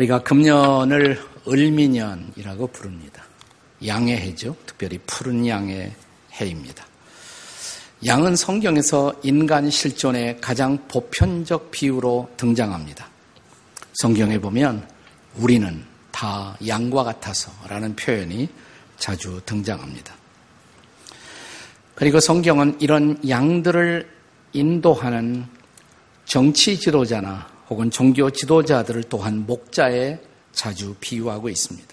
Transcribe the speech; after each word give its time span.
우리가 0.00 0.22
금년을 0.22 1.20
을미년이라고 1.46 2.68
부릅니다. 2.68 3.22
양의 3.84 4.16
해죠. 4.18 4.56
특별히 4.64 4.98
푸른 5.06 5.46
양의 5.46 5.92
해입니다. 6.34 6.86
양은 8.06 8.34
성경에서 8.34 9.12
인간 9.22 9.68
실존의 9.68 10.40
가장 10.40 10.78
보편적 10.88 11.70
비유로 11.70 12.30
등장합니다. 12.36 13.08
성경에 13.94 14.38
보면 14.38 14.88
우리는 15.36 15.84
다 16.10 16.56
양과 16.66 17.04
같아서 17.04 17.52
라는 17.68 17.94
표현이 17.94 18.48
자주 18.96 19.40
등장합니다. 19.44 20.14
그리고 21.94 22.20
성경은 22.20 22.78
이런 22.80 23.18
양들을 23.28 24.08
인도하는 24.54 25.44
정치 26.24 26.78
지도자나 26.78 27.59
혹은 27.70 27.90
종교 27.90 28.28
지도자들을 28.28 29.04
또한 29.04 29.46
목자에 29.46 30.18
자주 30.52 30.94
비유하고 31.00 31.48
있습니다. 31.48 31.88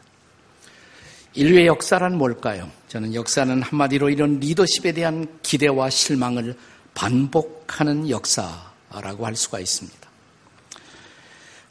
인류의 1.35 1.67
역사란 1.67 2.17
뭘까요? 2.17 2.69
저는 2.87 3.13
역사는 3.13 3.61
한마디로 3.61 4.09
이런 4.09 4.39
리더십에 4.39 4.91
대한 4.91 5.27
기대와 5.43 5.91
실망을 5.91 6.55
반복하는 6.95 8.09
역사라고 8.09 9.25
할 9.25 9.35
수가 9.35 9.59
있습니다. 9.59 10.09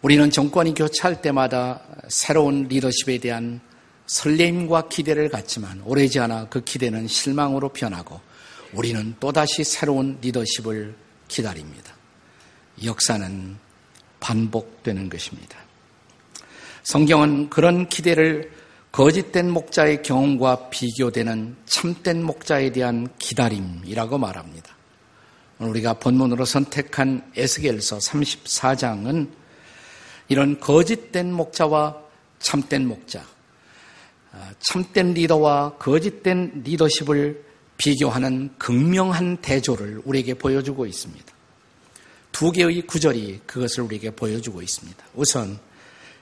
우리는 0.03 0.31
정권이 0.31 0.75
교체할 0.75 1.21
때마다 1.21 1.81
새로운 2.07 2.69
리더십에 2.69 3.19
대한 3.19 3.61
설레임과 4.07 4.89
기대를 4.89 5.31
갖지만 5.31 5.83
오래지 5.85 6.21
않아 6.21 6.49
그 6.49 6.63
기대는 6.63 7.09
실망으로 7.09 7.71
변하고 7.71 8.21
우리는 8.73 9.17
또다시 9.19 9.65
새로운 9.65 10.19
리더십을 10.21 10.95
기다립니다. 11.27 11.93
역사는 12.85 13.66
반복되는 14.21 15.09
것입니다. 15.09 15.59
성경은 16.83 17.51
그런 17.51 17.89
기대를 17.89 18.53
거짓된 18.93 19.51
목자의 19.51 20.03
경험과 20.03 20.71
비교되는 20.71 21.57
참된 21.67 22.23
목자에 22.23 22.73
대한 22.73 23.09
기다림이라고 23.19 24.19
말합니다. 24.19 24.75
우리가 25.59 25.95
본문으로 25.95 26.45
선택한 26.45 27.33
에스겔서 27.37 27.99
34장은 27.99 29.29
이런 30.29 30.61
거짓된 30.61 31.33
목자와 31.33 31.97
참된 32.39 32.87
목자, 32.87 33.25
아, 34.33 34.51
참된 34.61 35.15
리더와 35.15 35.77
거짓된 35.79 36.63
리더십을 36.65 37.45
비교하는 37.79 38.51
극명한 38.59 39.39
대조를 39.39 40.03
우리에게 40.05 40.35
보여주고 40.35 40.87
있습니다. 40.87 41.36
두 42.37 42.53
개의 42.53 42.83
구절이 42.83 43.41
그것을 43.47 43.85
우리에게 43.85 44.11
보여주고 44.11 44.61
있습니다. 44.61 45.03
우선 45.15 45.59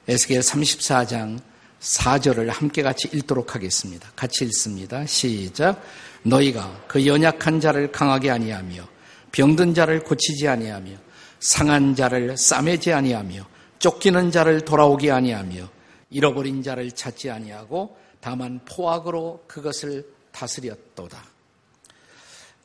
에스겔 0.07 0.43
34장 0.43 1.41
4절을 1.81 2.47
함께 2.51 2.83
같이 2.83 3.09
읽도록 3.13 3.57
하겠습니다. 3.57 4.09
같이 4.15 4.45
읽습니다. 4.45 5.05
시작. 5.07 5.83
너희가 6.23 6.85
그 6.87 7.05
연약한 7.05 7.59
자를 7.59 7.91
강하게 7.91 8.31
아니하며 8.31 8.87
병든 9.33 9.75
자를 9.75 10.05
고치지 10.05 10.47
아니하며 10.47 10.93
상한 11.41 11.97
자를 11.97 12.37
싸매지 12.39 12.93
아니하며 12.93 13.45
쫓기는 13.81 14.31
자를 14.31 14.61
돌아오게 14.61 15.11
아니하며 15.11 15.69
잃어버린 16.11 16.63
자를 16.63 16.93
찾지 16.93 17.29
아니하고 17.29 17.97
다만 18.21 18.61
포악으로 18.65 19.43
그것을 19.49 20.07
다스렸도다. 20.31 21.34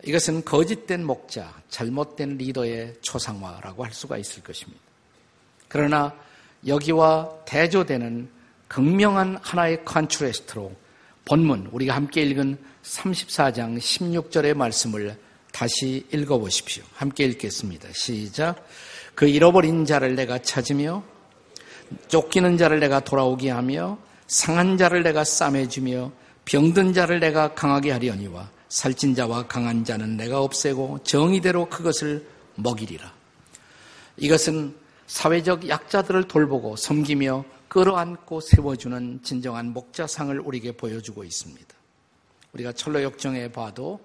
이것은 0.04 0.46
거짓된 0.46 1.06
목자, 1.06 1.62
잘못된 1.70 2.38
리더의 2.38 2.96
초상화라고 3.02 3.84
할 3.84 3.94
수가 3.94 4.18
있을 4.18 4.44
것입니다. 4.44 4.82
그러나 5.68 6.16
여기와 6.66 7.30
대조되는 7.46 8.30
극명한 8.68 9.38
하나의 9.42 9.84
컨트레스트로 9.84 10.72
본문 11.26 11.70
우리가 11.72 11.96
함께 11.96 12.22
읽은 12.24 12.58
34장 12.84 13.78
16절의 13.78 14.56
말씀을 14.56 15.18
다시 15.52 16.06
읽어보십시오. 16.14 16.84
함께 16.94 17.26
읽겠습니다. 17.26 17.90
시작. 17.94 18.66
그 19.16 19.28
잃어버린 19.28 19.86
자를 19.86 20.16
내가 20.16 20.40
찾으며 20.40 21.04
쫓기는 22.08 22.58
자를 22.58 22.80
내가 22.80 23.00
돌아오게 23.00 23.50
하며 23.50 23.98
상한 24.28 24.78
자를 24.78 25.04
내가 25.04 25.24
싸매주며 25.24 26.12
병든 26.46 26.94
자를 26.94 27.20
내가 27.20 27.54
강하게 27.54 27.92
하려니와 27.92 28.50
살찐 28.70 29.16
자와 29.16 29.48
강한 29.48 29.84
자는 29.84 30.16
내가 30.16 30.42
없애고 30.42 31.00
정의대로 31.04 31.70
그것을 31.70 32.26
먹이리라. 32.56 33.14
이것은 34.18 34.76
사회적 35.08 35.68
약자들을 35.68 36.28
돌보고 36.28 36.76
섬기며 36.76 37.46
끌어안고 37.68 38.42
세워주는 38.42 39.22
진정한 39.24 39.74
목자상을 39.74 40.40
우리에게 40.40 40.72
보여주고 40.74 41.24
있습니다. 41.24 41.68
우리가 42.54 42.72
철로 42.74 43.02
역정에 43.04 43.52
봐도 43.52 44.00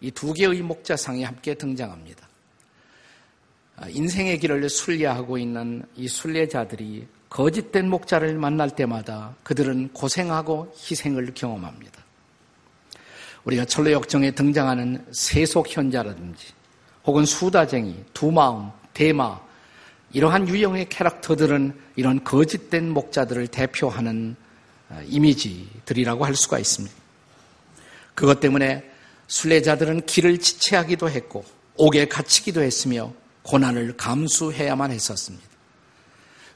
이 0.00 0.10
두 0.10 0.32
개의 0.32 0.62
목자상이 0.62 1.22
함께 1.22 1.54
등장합니다. 1.54 2.28
아, 3.76 3.88
인생의 3.88 4.38
길을 4.40 4.68
순례하고 4.68 5.38
있는 5.38 5.84
이 5.96 6.08
순례자들이 6.08 7.06
거짓된 7.28 7.88
목자를 7.88 8.36
만날 8.36 8.70
때마다 8.70 9.34
그들은 9.44 9.92
고생하고 9.92 10.74
희생을 10.76 11.32
경험합니다. 11.34 12.01
우리가 13.44 13.64
철로 13.64 13.90
역정에 13.92 14.30
등장하는 14.30 15.04
세속 15.12 15.76
현자라든지 15.76 16.46
혹은 17.04 17.24
수다쟁이, 17.24 18.04
두마음, 18.14 18.70
대마 18.94 19.40
이러한 20.12 20.48
유형의 20.48 20.88
캐릭터들은 20.88 21.74
이런 21.96 22.22
거짓된 22.22 22.90
목자들을 22.90 23.48
대표하는 23.48 24.36
어, 24.90 25.00
이미지들이라고 25.06 26.24
할 26.24 26.36
수가 26.36 26.58
있습니다. 26.58 26.94
그것 28.14 28.40
때문에 28.40 28.88
순례자들은 29.26 30.04
길을 30.04 30.38
지체하기도 30.38 31.08
했고 31.08 31.44
옥에 31.76 32.06
갇히기도 32.06 32.62
했으며 32.62 33.12
고난을 33.42 33.96
감수해야만 33.96 34.90
했었습니다. 34.90 35.46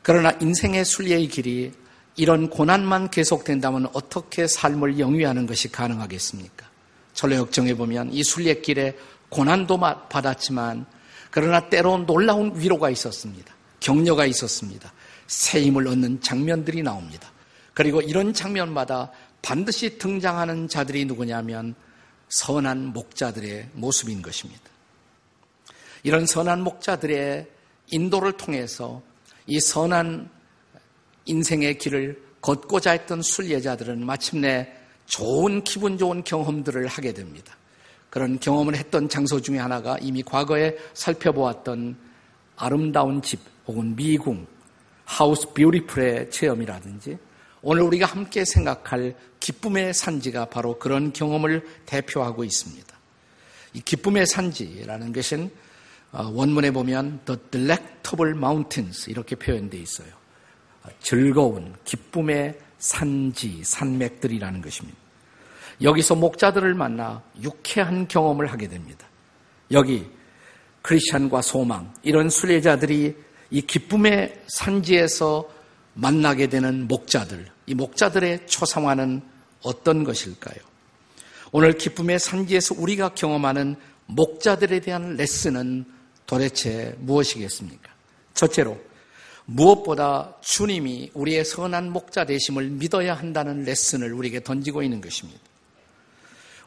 그러나 0.02 0.36
인생의 0.40 0.84
순례의 0.84 1.28
길이 1.28 1.72
이런 2.16 2.48
고난만 2.48 3.10
계속된다면 3.10 3.88
어떻게 3.92 4.46
삶을 4.46 4.98
영위하는 4.98 5.46
것이 5.46 5.72
가능하겠습니까? 5.72 6.66
철로역정에 7.16 7.74
보면 7.74 8.12
이 8.12 8.22
순례길에 8.22 8.96
고난도 9.30 9.80
받았지만 10.08 10.86
그러나 11.30 11.68
때론 11.68 12.06
놀라운 12.06 12.52
위로가 12.54 12.90
있었습니다. 12.90 13.54
격려가 13.80 14.26
있었습니다. 14.26 14.92
새 15.26 15.62
힘을 15.62 15.88
얻는 15.88 16.20
장면들이 16.20 16.82
나옵니다. 16.82 17.32
그리고 17.74 18.00
이런 18.00 18.32
장면마다 18.32 19.10
반드시 19.42 19.98
등장하는 19.98 20.68
자들이 20.68 21.04
누구냐면 21.04 21.74
선한 22.28 22.92
목자들의 22.92 23.70
모습인 23.72 24.22
것입니다. 24.22 24.62
이런 26.02 26.26
선한 26.26 26.62
목자들의 26.62 27.46
인도를 27.90 28.32
통해서 28.32 29.02
이 29.46 29.60
선한 29.60 30.30
인생의 31.24 31.78
길을 31.78 32.22
걷고자 32.40 32.92
했던 32.92 33.22
순례자들은 33.22 34.04
마침내 34.04 34.72
좋은 35.06 35.62
기분 35.64 35.98
좋은 35.98 36.22
경험들을 36.22 36.86
하게 36.86 37.12
됩니다. 37.12 37.56
그런 38.10 38.38
경험을 38.38 38.76
했던 38.76 39.08
장소 39.08 39.40
중에 39.40 39.58
하나가 39.58 39.96
이미 40.00 40.22
과거에 40.22 40.76
살펴보았던 40.94 41.96
아름다운 42.56 43.22
집 43.22 43.40
혹은 43.66 43.94
미궁, 43.96 44.46
하우스 45.04 45.48
뷰티풀의 45.52 46.30
체험이라든지 46.30 47.18
오늘 47.62 47.82
우리가 47.82 48.06
함께 48.06 48.44
생각할 48.44 49.14
기쁨의 49.40 49.94
산지가 49.94 50.46
바로 50.46 50.78
그런 50.78 51.12
경험을 51.12 51.66
대표하고 51.86 52.44
있습니다. 52.44 52.96
이 53.74 53.80
기쁨의 53.80 54.26
산지라는 54.26 55.12
것은 55.12 55.50
어, 56.12 56.30
원문에 56.32 56.70
보면 56.70 57.20
The 57.24 57.38
Delectable 57.50 58.36
Mountains 58.36 59.10
이렇게 59.10 59.36
표현되어 59.36 59.80
있어요. 59.80 60.08
즐거운 61.00 61.74
기쁨의 61.84 62.58
산지, 62.78 63.62
산맥들이라는 63.64 64.60
것입니다. 64.60 64.98
여기서 65.82 66.14
목자들을 66.14 66.74
만나 66.74 67.22
유쾌한 67.42 68.08
경험을 68.08 68.46
하게 68.46 68.68
됩니다. 68.68 69.06
여기 69.70 70.06
크리스천과 70.82 71.42
소망 71.42 71.92
이런 72.02 72.30
순례자들이 72.30 73.16
이 73.50 73.60
기쁨의 73.62 74.42
산지에서 74.48 75.48
만나게 75.94 76.48
되는 76.48 76.86
목자들, 76.88 77.46
이 77.66 77.74
목자들의 77.74 78.46
초상화는 78.46 79.22
어떤 79.62 80.04
것일까요? 80.04 80.56
오늘 81.52 81.72
기쁨의 81.72 82.18
산지에서 82.18 82.74
우리가 82.78 83.10
경험하는 83.10 83.76
목자들에 84.06 84.80
대한 84.80 85.16
레슨은 85.16 85.84
도대체 86.26 86.94
무엇이겠습니까? 86.98 87.90
첫째로 88.34 88.78
무엇보다 89.46 90.34
주님이 90.40 91.10
우리의 91.14 91.44
선한 91.44 91.90
목자 91.92 92.26
되심을 92.26 92.70
믿어야 92.70 93.14
한다는 93.14 93.64
레슨을 93.64 94.12
우리에게 94.12 94.42
던지고 94.42 94.82
있는 94.82 95.00
것입니다. 95.00 95.40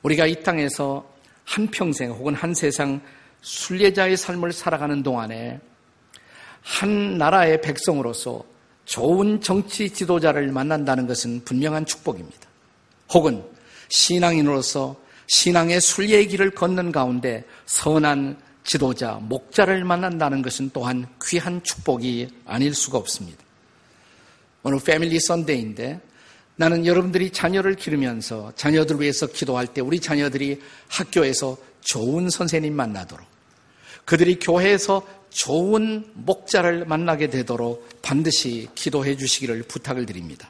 우리가 0.01 0.25
이 0.25 0.41
땅에서 0.41 1.07
한평생 1.43 2.11
혹은 2.11 2.33
한 2.33 2.53
세상 2.53 3.01
순례자의 3.41 4.17
삶을 4.17 4.53
살아가는 4.53 5.03
동안에 5.03 5.59
한 6.61 7.17
나라의 7.17 7.61
백성으로서 7.61 8.43
좋은 8.85 9.41
정치 9.41 9.89
지도자를 9.89 10.51
만난다는 10.51 11.05
것은 11.05 11.43
분명한 11.43 11.85
축복입니다. 11.85 12.47
혹은 13.13 13.43
신앙인으로서 13.89 14.95
신앙의 15.27 15.81
순례의 15.81 16.27
길을 16.27 16.51
걷는 16.51 16.91
가운데 16.91 17.43
선한 17.65 18.37
지도자, 18.69 19.13
목자를 19.13 19.83
만난다는 19.83 20.43
것은 20.43 20.69
또한 20.71 21.07
귀한 21.25 21.63
축복이 21.63 22.27
아닐 22.45 22.75
수가 22.75 22.99
없습니다. 22.99 23.43
오늘 24.61 24.79
패밀리 24.79 25.19
선데이인데 25.19 25.99
나는 26.55 26.85
여러분들이 26.85 27.31
자녀를 27.31 27.73
기르면서 27.73 28.53
자녀들 28.55 29.01
위해서 29.01 29.25
기도할 29.25 29.65
때 29.65 29.81
우리 29.81 29.99
자녀들이 29.99 30.61
학교에서 30.87 31.57
좋은 31.81 32.29
선생님 32.29 32.75
만나도록 32.75 33.25
그들이 34.05 34.37
교회에서 34.37 35.01
좋은 35.31 36.05
목자를 36.13 36.85
만나게 36.85 37.31
되도록 37.31 37.89
반드시 38.03 38.67
기도해 38.75 39.17
주시기를 39.17 39.63
부탁을 39.63 40.05
드립니다. 40.05 40.47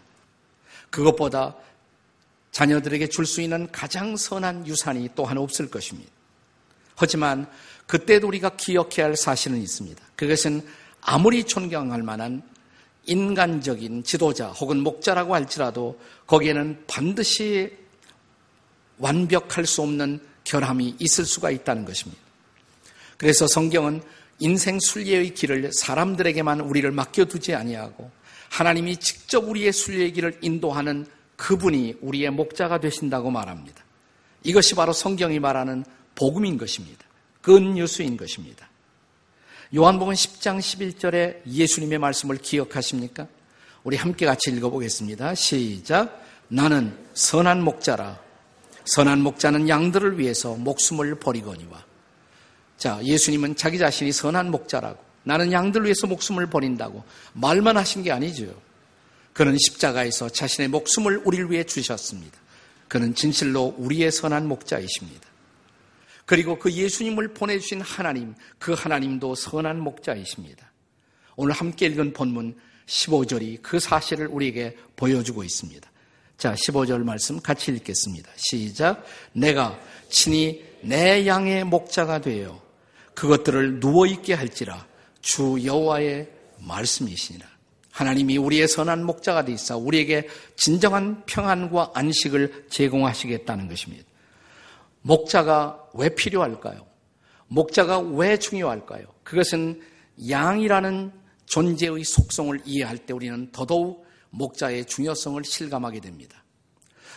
그것보다 0.89 1.55
자녀들에게 2.51 3.07
줄 3.07 3.25
수 3.25 3.39
있는 3.41 3.71
가장 3.71 4.17
선한 4.17 4.67
유산이 4.67 5.11
또한 5.15 5.37
없을 5.37 5.69
것입니다. 5.69 6.11
하지만 6.97 7.47
그때도 7.89 8.27
우리가 8.27 8.49
기억해야 8.49 9.07
할 9.07 9.17
사실은 9.17 9.57
있습니다. 9.57 9.99
그것은 10.15 10.61
아무리 11.01 11.43
존경할 11.43 12.03
만한 12.03 12.43
인간적인 13.07 14.03
지도자 14.03 14.49
혹은 14.49 14.81
목자라고 14.81 15.33
할지라도 15.33 15.99
거기에는 16.27 16.83
반드시 16.85 17.75
완벽할 18.99 19.65
수 19.65 19.81
없는 19.81 20.19
결함이 20.43 20.97
있을 20.99 21.25
수가 21.25 21.49
있다는 21.49 21.83
것입니다. 21.83 22.21
그래서 23.17 23.47
성경은 23.47 24.03
인생 24.37 24.77
순례의 24.79 25.33
길을 25.33 25.71
사람들에게만 25.73 26.59
우리를 26.59 26.91
맡겨두지 26.91 27.55
아니하고 27.55 28.11
하나님이 28.49 28.97
직접 28.97 29.49
우리의 29.49 29.73
순례의 29.73 30.13
길을 30.13 30.37
인도하는 30.41 31.07
그분이 31.37 31.95
우리의 32.01 32.29
목자가 32.29 32.79
되신다고 32.79 33.31
말합니다. 33.31 33.83
이것이 34.43 34.75
바로 34.75 34.93
성경이 34.93 35.39
말하는 35.39 35.83
복음인 36.13 36.59
것입니다. 36.59 37.08
근유수인 37.49 38.15
것입니다. 38.15 38.69
요한복음 39.75 40.13
10장 40.13 40.59
11절에 40.59 41.41
예수님의 41.47 41.97
말씀을 41.97 42.37
기억하십니까? 42.37 43.27
우리 43.83 43.97
함께 43.97 44.27
같이 44.27 44.51
읽어보겠습니다. 44.51 45.33
시작. 45.33 46.23
나는 46.47 46.95
선한 47.15 47.63
목자라. 47.63 48.19
선한 48.85 49.21
목자는 49.21 49.67
양들을 49.67 50.19
위해서 50.19 50.53
목숨을 50.53 51.15
버리거니와. 51.15 51.83
자, 52.77 52.99
예수님은 53.03 53.55
자기 53.55 53.79
자신이 53.79 54.11
선한 54.11 54.51
목자라고. 54.51 55.03
나는 55.23 55.51
양들 55.51 55.81
을 55.81 55.85
위해서 55.85 56.05
목숨을 56.05 56.51
버린다고. 56.51 57.03
말만 57.33 57.77
하신 57.77 58.03
게 58.03 58.11
아니죠. 58.11 58.53
그는 59.33 59.57
십자가에서 59.57 60.29
자신의 60.29 60.67
목숨을 60.67 61.23
우리를 61.25 61.49
위해 61.49 61.63
주셨습니다. 61.63 62.37
그는 62.87 63.15
진실로 63.15 63.73
우리의 63.79 64.11
선한 64.11 64.47
목자이십니다. 64.47 65.28
그리고 66.29 66.59
그 66.59 66.71
예수님을 66.71 67.29
보내주신 67.29 67.81
하나님, 67.81 68.35
그 68.59 68.73
하나님도 68.73 69.33
선한 69.33 69.79
목자이십니다. 69.79 70.71
오늘 71.35 71.55
함께 71.55 71.87
읽은 71.87 72.13
본문 72.13 72.55
15절이 72.85 73.63
그 73.63 73.79
사실을 73.79 74.27
우리에게 74.27 74.77
보여주고 74.95 75.43
있습니다. 75.43 75.91
자, 76.37 76.53
15절 76.53 77.03
말씀 77.03 77.39
같이 77.39 77.71
읽겠습니다. 77.71 78.29
시작. 78.35 79.03
내가 79.33 79.79
친히 80.11 80.63
내 80.81 81.25
양의 81.25 81.63
목자가 81.63 82.21
되어 82.21 82.61
그것들을 83.15 83.79
누워있게 83.79 84.35
할지라 84.35 84.85
주 85.23 85.57
여호와의 85.65 86.29
말씀이시니라. 86.59 87.47
하나님이 87.89 88.37
우리의 88.37 88.67
선한 88.67 89.03
목자가 89.03 89.45
되있어 89.45 89.79
우리에게 89.79 90.27
진정한 90.57 91.23
평안과 91.25 91.93
안식을 91.95 92.67
제공하시겠다는 92.69 93.67
것입니다. 93.67 94.08
목자가 95.09 95.89
왜 95.95 96.13
필요할까요? 96.13 96.85
목자가 97.47 97.97
왜 97.97 98.37
중요할까요? 98.37 99.07
그것은 99.23 99.81
양이라는 100.29 101.11
존재의 101.47 102.03
속성을 102.03 102.61
이해할 102.63 102.99
때 102.99 103.13
우리는 103.13 103.51
더더욱 103.51 104.05
목자의 104.29 104.85
중요성을 104.85 105.43
실감하게 105.43 105.99
됩니다. 106.01 106.43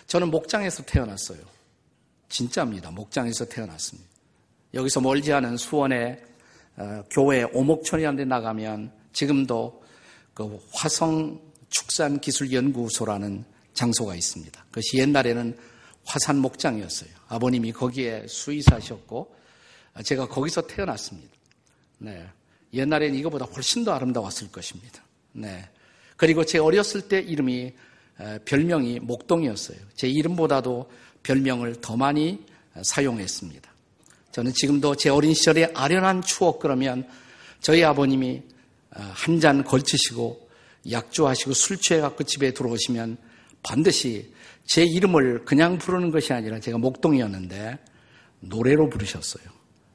저는 0.07 0.31
목장에서 0.31 0.85
태어났어요. 0.85 1.41
진짜입니다. 2.31 2.91
목장에서 2.91 3.45
태어났습니다. 3.45 4.09
여기서 4.73 5.03
멀지 5.03 5.31
않은 5.35 5.59
수원의 5.59 6.25
어, 6.77 7.05
교회 7.11 7.43
오목촌이라는 7.43 8.17
데 8.17 8.25
나가면 8.25 8.91
지금도 9.13 9.83
그 10.33 10.59
화성 10.73 11.39
축산기술연구소라는 11.69 13.45
장소가 13.75 14.15
있습니다. 14.15 14.65
그것이 14.71 14.97
옛날에는 14.97 15.72
화산 16.05 16.39
목장이었어요. 16.39 17.11
아버님이 17.29 17.73
거기에 17.73 18.27
수의사셨고 18.27 19.35
제가 20.05 20.29
거기서 20.29 20.67
태어났습니다. 20.67 21.33
네. 21.99 22.27
옛날에는 22.73 23.19
이거보다 23.19 23.45
훨씬 23.45 23.85
더 23.85 23.93
아름다웠을 23.93 24.51
것입니다. 24.51 25.03
네. 25.33 25.69
그리고 26.17 26.45
제 26.45 26.59
어렸을 26.59 27.03
때 27.03 27.21
이름이 27.21 27.75
별명이 28.45 29.01
목동이었어요. 29.01 29.79
제 29.95 30.09
이름보다도 30.09 30.91
별명을 31.23 31.81
더 31.81 31.97
많이 31.97 32.45
사용했습니다. 32.83 33.71
저는 34.33 34.53
지금도 34.55 34.97
제 34.97 35.11
어린 35.11 35.35
시절의 35.35 35.73
아련한 35.75 36.23
추억 36.23 36.59
그러면 36.59 37.09
저희 37.61 37.85
아버님이 37.85 38.43
한 38.91 39.41
잔 39.41 39.65
걸치시고 39.65 40.49
약주하시고 40.91 41.55
술 41.55 41.79
취해갖고 41.79 42.25
집에 42.25 42.53
들어오시면 42.53 43.17
반드시 43.63 44.33
제 44.65 44.85
이름을 44.85 45.45
그냥 45.45 45.79
부르는 45.79 46.11
것이 46.11 46.33
아니라 46.33 46.61
제가 46.61 46.79
목동이었는데 46.79 47.79
노래로 48.41 48.89
부르셨어요. 48.89 49.45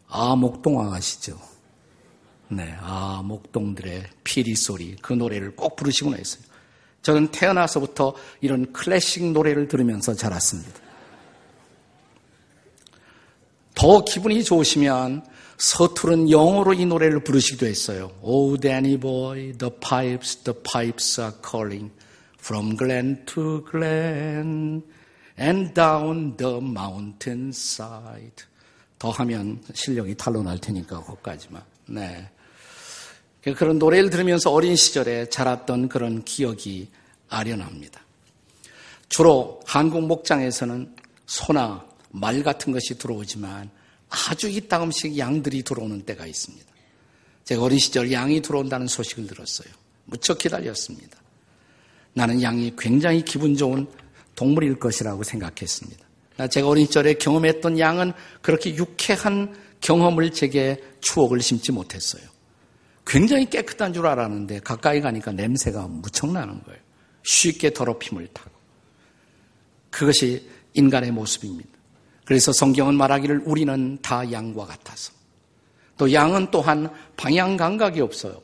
아, 0.08 0.36
목동왕 0.36 0.94
아시죠? 0.94 1.39
네, 2.50 2.75
아, 2.80 3.22
목동들의 3.25 4.03
피리 4.24 4.56
소리 4.56 4.96
그 5.01 5.13
노래를 5.13 5.56
꼭 5.56 5.75
부르시곤 5.75 6.15
했어요. 6.15 6.44
저는 7.01 7.27
태어나서부터 7.30 8.15
이런 8.42 8.72
클래식 8.74 9.32
노래를 9.32 9.68
들으면서 9.68 10.13
자랐습니다. 10.13 10.80
더 13.75 14.03
기분이 14.03 14.44
좋으시면 14.44 15.25
서투른 15.58 16.30
영어로 16.32 16.74
이 16.74 16.86
노래를 16.86 17.24
부르시기도 17.24 17.65
했어요. 17.65 18.12
Oh, 18.22 18.60
Danny 18.60 18.98
boy, 18.98 19.53
the 19.58 19.72
pipes, 19.80 20.44
the 20.44 20.58
pipes 20.62 21.20
are 21.22 21.36
calling. 21.48 21.92
From 22.48 22.77
glen 22.77 23.25
to 23.25 23.62
glen 23.70 24.82
and 25.38 25.74
down 25.74 26.38
the 26.38 26.56
mountainside. 26.62 28.46
더 28.98 29.10
하면 29.10 29.62
실력이 29.74 30.16
탈로 30.16 30.42
날 30.42 30.58
테니까 30.58 31.01
거기까지만. 31.01 31.62
네. 31.88 32.30
그런 33.42 33.77
노래를 33.77 34.10
들으면서 34.10 34.50
어린 34.54 34.77
시절에 34.77 35.30
자랐던 35.30 35.89
그런 35.89 36.24
기억이 36.24 36.89
아련합니다. 37.27 38.00
주로 39.10 39.60
한국 39.66 40.08
목장에서는 40.08 40.96
소나 41.25 41.86
말 42.12 42.44
같은 42.44 42.72
것이 42.72 42.98
들어오지만 42.98 43.70
아주 44.08 44.48
이따금씩 44.48 45.18
양들이 45.18 45.63
들어오는 45.63 46.04
때가 46.04 46.25
있습니다. 46.25 46.66
제가 47.44 47.62
어린 47.62 47.77
시절 47.77 48.10
양이 48.13 48.42
들어온다는 48.42 48.88
소식을 48.88 49.27
들었어요. 49.27 49.68
무척 50.06 50.38
기다렸습니다. 50.38 51.26
나는 52.18 52.42
양이 52.42 52.74
굉장히 52.76 53.22
기분 53.22 53.56
좋은 53.56 53.86
동물일 54.36 54.80
것이라고 54.80 55.22
생각했습니다. 55.22 56.04
제가 56.50 56.68
어린 56.68 56.88
시절에 56.88 57.14
경험했던 57.14 57.78
양은 57.78 58.12
그렇게 58.42 58.76
유쾌한 58.76 59.56
경험을 59.82 60.32
제게 60.32 60.84
추억을 61.00 61.42
심지 61.42 61.72
못했어요. 61.72 62.24
굉장히 63.06 63.48
깨끗한 63.48 63.94
줄 63.94 64.08
알았는데 64.08 64.62
가까이 64.62 65.00
가니까 65.00 65.32
냄새가 65.32 65.88
무척 65.88 66.32
나는 66.32 66.64
거예요. 66.64 66.80
쉽게 67.22 67.72
더럽힘을 67.72 68.28
타고. 68.34 68.50
그것이 69.92 70.50
인간의 70.74 71.12
모습입니다. 71.12 71.70
그래서 72.26 72.52
성경은 72.52 72.96
말하기를 72.96 73.44
우리는 73.46 74.00
다 74.02 74.30
양과 74.32 74.66
같아서. 74.66 75.14
또 75.98 76.12
양은 76.12 76.50
또한 76.50 76.92
방향 77.16 77.58
감각이 77.58 78.02
없어요. 78.02 78.42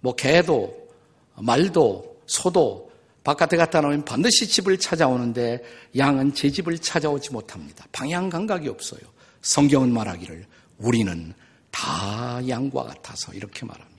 뭐 0.00 0.16
개도 0.16 0.88
말도 1.36 2.11
소도 2.32 2.90
바깥에 3.24 3.56
갔다 3.56 3.80
나오면 3.80 4.04
반드시 4.04 4.48
집을 4.48 4.78
찾아오는데 4.78 5.62
양은 5.96 6.34
제 6.34 6.50
집을 6.50 6.78
찾아오지 6.78 7.32
못합니다. 7.32 7.86
방향 7.92 8.30
감각이 8.30 8.68
없어요. 8.68 9.00
성경은 9.42 9.92
말하기를 9.92 10.46
우리는 10.78 11.34
다 11.70 12.40
양과 12.48 12.84
같아서 12.84 13.32
이렇게 13.32 13.64
말합니다. 13.66 13.92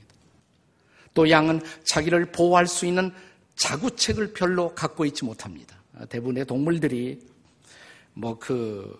또 1.13 1.29
양은 1.29 1.61
자기를 1.83 2.31
보호할 2.31 2.67
수 2.67 2.85
있는 2.85 3.13
자구책을 3.55 4.33
별로 4.33 4.73
갖고 4.73 5.05
있지 5.05 5.23
못합니다. 5.23 5.77
대부분의 6.09 6.45
동물들이 6.45 7.21
뭐 8.13 8.37
그 8.39 8.95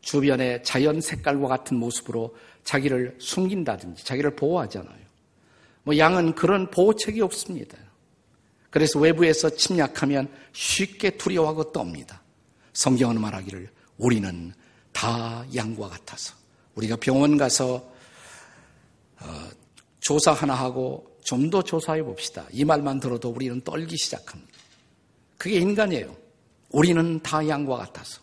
주변의 0.00 0.62
자연 0.64 1.00
색깔과 1.00 1.48
같은 1.48 1.76
모습으로 1.76 2.36
자기를 2.64 3.16
숨긴다든지 3.18 4.04
자기를 4.04 4.36
보호하잖아요. 4.36 5.08
뭐 5.84 5.96
양은 5.96 6.34
그런 6.34 6.70
보호책이 6.70 7.20
없습니다. 7.20 7.76
그래서 8.70 8.98
외부에서 8.98 9.50
침략하면 9.50 10.28
쉽게 10.52 11.10
두려워하고 11.10 11.72
떱니다. 11.72 12.20
성경은 12.72 13.20
말하기를 13.20 13.70
우리는 13.96 14.52
다 14.92 15.44
양과 15.54 15.88
같아서 15.88 16.34
우리가 16.74 16.96
병원 16.96 17.36
가서 17.36 17.90
어, 19.20 19.50
조사 20.00 20.32
하나 20.32 20.54
하고 20.54 21.08
좀 21.28 21.50
더 21.50 21.62
조사해 21.62 22.02
봅시다. 22.02 22.46
이 22.52 22.64
말만 22.64 23.00
들어도 23.00 23.28
우리는 23.28 23.60
떨기 23.60 23.98
시작합니다. 23.98 24.50
그게 25.36 25.58
인간이에요. 25.58 26.16
우리는 26.70 27.20
다 27.22 27.46
양과 27.46 27.76
같아서. 27.76 28.20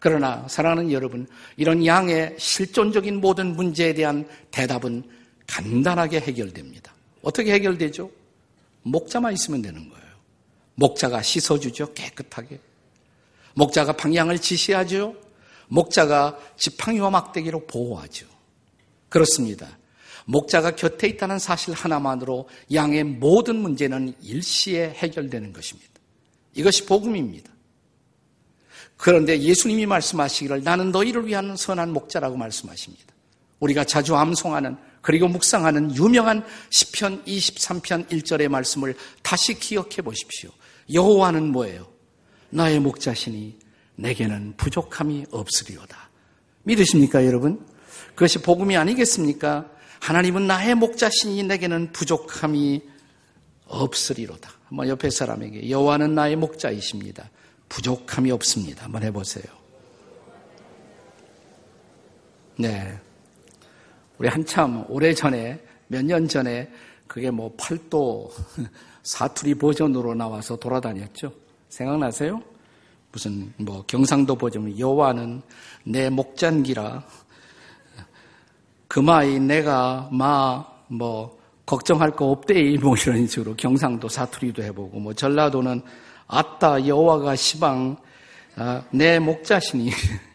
그러나 0.00 0.44
사랑하는 0.48 0.90
여러분, 0.90 1.28
이런 1.56 1.86
양의 1.86 2.34
실존적인 2.38 3.20
모든 3.20 3.54
문제에 3.54 3.94
대한 3.94 4.28
대답은 4.50 5.04
간단하게 5.46 6.18
해결됩니다. 6.18 6.92
어떻게 7.22 7.52
해결되죠? 7.52 8.10
목자만 8.82 9.32
있으면 9.32 9.62
되는 9.62 9.88
거예요. 9.88 10.02
목자가 10.74 11.22
씻어주죠, 11.22 11.92
깨끗하게. 11.94 12.58
목자가 13.54 13.92
방향을 13.92 14.38
지시하죠. 14.38 15.16
목자가 15.68 16.38
지팡이와 16.56 17.10
막대기로 17.10 17.66
보호하죠. 17.66 18.26
그렇습니다. 19.08 19.78
목자가 20.24 20.74
곁에 20.76 21.08
있다는 21.08 21.38
사실 21.38 21.74
하나만으로 21.74 22.48
양의 22.72 23.04
모든 23.04 23.56
문제는 23.56 24.14
일시에 24.22 24.90
해결되는 24.90 25.52
것입니다. 25.52 25.90
이것이 26.54 26.86
복음입니다. 26.86 27.50
그런데 28.96 29.40
예수님이 29.40 29.86
말씀하시기를 29.86 30.62
나는 30.62 30.92
너희를 30.92 31.26
위한 31.26 31.56
선한 31.56 31.92
목자라고 31.92 32.36
말씀하십니다. 32.36 33.04
우리가 33.58 33.84
자주 33.84 34.14
암송하는 34.16 34.76
그리고 35.02 35.28
묵상하는 35.28 35.94
유명한 35.96 36.44
시편 36.70 37.24
23편 37.24 38.08
1절의 38.08 38.48
말씀을 38.48 38.94
다시 39.22 39.58
기억해 39.58 39.96
보십시오. 40.02 40.50
여호와는 40.92 41.48
뭐예요? 41.52 41.88
나의 42.50 42.80
목자시니 42.80 43.58
내게는 43.96 44.54
부족함이 44.56 45.26
없으리로다. 45.30 46.10
믿으십니까, 46.62 47.26
여러분? 47.26 47.66
그것이 48.14 48.40
복음이 48.40 48.76
아니겠습니까? 48.76 49.70
하나님은 50.00 50.46
나의 50.46 50.74
목자시니 50.76 51.42
내게는 51.44 51.92
부족함이 51.92 52.82
없으리로다. 53.66 54.50
한번 54.64 54.88
옆에 54.88 55.10
사람에게 55.10 55.68
여호와는 55.68 56.14
나의 56.14 56.36
목자이십니다. 56.36 57.30
부족함이 57.68 58.30
없습니다. 58.30 58.84
한번 58.84 59.02
해보세요. 59.02 59.44
네. 62.56 63.00
우리 64.22 64.28
한참 64.28 64.84
오래 64.88 65.12
전에 65.12 65.58
몇 65.88 66.04
년 66.04 66.28
전에 66.28 66.70
그게 67.08 67.28
뭐 67.28 67.52
팔도 67.58 68.30
사투리 69.02 69.56
버전으로 69.56 70.14
나와서 70.14 70.54
돌아다녔죠. 70.54 71.32
생각나세요? 71.68 72.40
무슨 73.10 73.52
뭐 73.56 73.82
경상도 73.84 74.36
버전 74.36 74.78
여호와는 74.78 75.42
내 75.84 76.08
목잔기라 76.08 77.04
그마이 78.86 79.40
내가 79.40 80.08
마 80.12 80.72
뭐 80.92 81.36
걱정할 81.66 82.10
거 82.10 82.26
없대이 82.26 82.76
뭐 82.78 82.94
이런 82.96 83.26
식으로 83.26 83.56
경상도 83.56 84.08
사투리도 84.08 84.62
해보고 84.62 85.00
뭐 85.00 85.12
전라도는 85.14 85.82
아따 86.28 86.86
여호와가 86.86 87.34
시방 87.34 87.96
아, 88.54 88.82
내 88.90 89.18
목자시니 89.18 89.90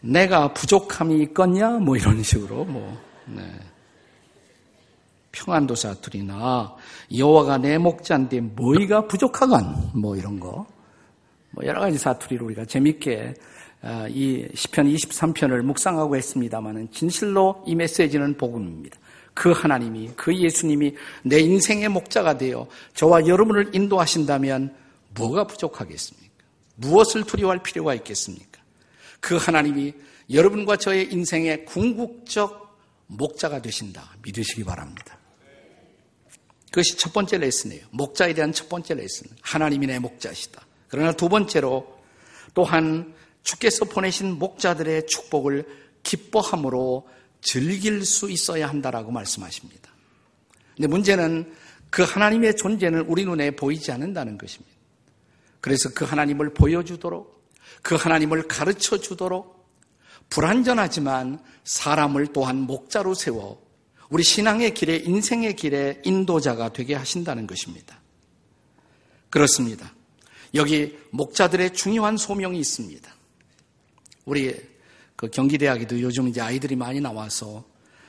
내가 0.00 0.52
부족함이 0.52 1.22
있겠냐 1.22 1.78
뭐 1.78 1.96
이런 1.96 2.22
식으로 2.22 2.64
뭐 2.64 2.98
네. 3.26 3.42
평안도 5.32 5.74
사투리나 5.74 6.74
여호와가 7.16 7.58
내 7.58 7.78
목자인데 7.78 8.40
뭐이가 8.40 9.06
부족하건 9.06 9.92
뭐 9.94 10.16
이런 10.16 10.40
거 10.40 10.80
뭐 11.50 11.64
여러 11.66 11.80
가지 11.80 11.98
사투리로 11.98 12.46
우리가 12.46 12.64
재밌게 12.64 13.34
아, 13.82 14.06
이 14.08 14.46
시편 14.54 14.86
23편을 14.92 15.62
묵상하고 15.62 16.16
했습니다만은 16.16 16.90
진실로 16.92 17.62
이 17.66 17.74
메시지는 17.74 18.36
복음입니다. 18.36 18.98
그 19.32 19.52
하나님이 19.52 20.10
그 20.16 20.36
예수님이 20.36 20.94
내 21.22 21.38
인생의 21.40 21.88
목자가 21.88 22.36
되어 22.36 22.66
저와 22.94 23.26
여러분을 23.26 23.70
인도하신다면 23.74 24.74
뭐가 25.14 25.46
부족하겠습니까? 25.46 26.30
무엇을 26.76 27.24
두려워할 27.24 27.62
필요가 27.62 27.94
있겠습니까? 27.94 28.49
그 29.20 29.36
하나님이 29.36 29.94
여러분과 30.30 30.76
저의 30.76 31.12
인생의 31.12 31.64
궁극적 31.64 32.78
목자가 33.06 33.60
되신다. 33.60 34.16
믿으시기 34.22 34.64
바랍니다. 34.64 35.18
그것이 36.70 36.96
첫 36.96 37.12
번째 37.12 37.38
레슨이에요. 37.38 37.86
목자에 37.90 38.32
대한 38.34 38.52
첫 38.52 38.68
번째 38.68 38.94
레슨. 38.94 39.26
하나님이 39.42 39.88
내 39.88 39.98
목자시다. 39.98 40.64
그러나 40.88 41.12
두 41.12 41.28
번째로 41.28 41.98
또한 42.54 43.14
주께서 43.42 43.84
보내신 43.84 44.38
목자들의 44.38 45.06
축복을 45.06 45.66
기뻐함으로 46.02 47.08
즐길 47.40 48.04
수 48.04 48.30
있어야 48.30 48.68
한다라고 48.68 49.10
말씀하십니다. 49.10 49.90
근데 50.76 50.88
문제는 50.88 51.54
그 51.90 52.02
하나님의 52.02 52.56
존재는 52.56 53.00
우리 53.06 53.24
눈에 53.24 53.50
보이지 53.50 53.90
않는다는 53.90 54.38
것입니다. 54.38 54.76
그래서 55.60 55.90
그 55.94 56.04
하나님을 56.04 56.54
보여주도록 56.54 57.39
그 57.82 57.94
하나님을 57.94 58.48
가르쳐 58.48 58.98
주도록 58.98 59.68
불완전하지만 60.28 61.42
사람을 61.64 62.28
또한 62.32 62.56
목자로 62.56 63.14
세워 63.14 63.62
우리 64.08 64.22
신앙의 64.22 64.74
길에 64.74 64.96
인생의 64.96 65.56
길에 65.56 66.00
인도자가 66.04 66.72
되게 66.72 66.94
하신다는 66.94 67.46
것입니다. 67.46 68.00
그렇습니다. 69.30 69.92
여기 70.54 70.98
목자들의 71.10 71.74
중요한 71.74 72.16
소명이 72.16 72.58
있습니다. 72.58 73.14
우리 74.24 74.54
그 75.14 75.28
경기대학에도 75.28 76.00
요즘 76.00 76.28
이제 76.28 76.40
아이들이 76.40 76.74
많이 76.74 77.00
나와서 77.00 77.64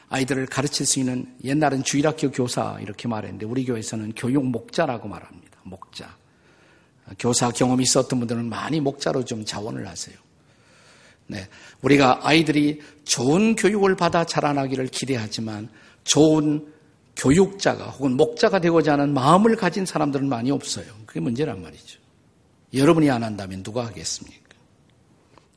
아이들을 0.10 0.48
가르칠 0.48 0.86
수 0.86 1.00
있는 1.00 1.36
옛날은 1.44 1.84
주일학교 1.84 2.32
교사 2.32 2.78
이렇게 2.82 3.08
말했는데 3.08 3.46
우리 3.46 3.64
교회에서는 3.66 4.14
교육 4.16 4.46
목자라고 4.46 5.08
말합니다. 5.08 5.60
목자. 5.64 6.21
교사 7.20 7.50
경험이 7.50 7.84
있었던 7.84 8.20
분들은 8.20 8.50
많이 8.50 8.80
목자로 8.80 9.26
좀 9.26 9.46
자원을 9.46 9.88
하세요. 9.88 10.16
네. 11.28 11.48
우리가 11.82 12.20
아이들이 12.24 12.82
좋은 13.06 13.56
교육을 13.56 13.96
받아 13.96 14.26
자라나기를 14.26 14.88
기대하지만 14.88 15.70
좋은 16.04 16.68
교육자가 17.16 17.86
혹은 17.86 18.18
목자가 18.18 18.60
되고자 18.60 18.94
하는 18.94 19.14
마음을 19.14 19.56
가진 19.56 19.86
사람들은 19.86 20.28
많이 20.28 20.52
없어요. 20.52 20.86
그게 21.06 21.20
문제란 21.20 21.62
말이죠. 21.62 22.00
여러분이 22.74 23.10
안 23.10 23.24
한다면 23.24 23.64
누가 23.64 23.86
하겠습니까? 23.86 24.42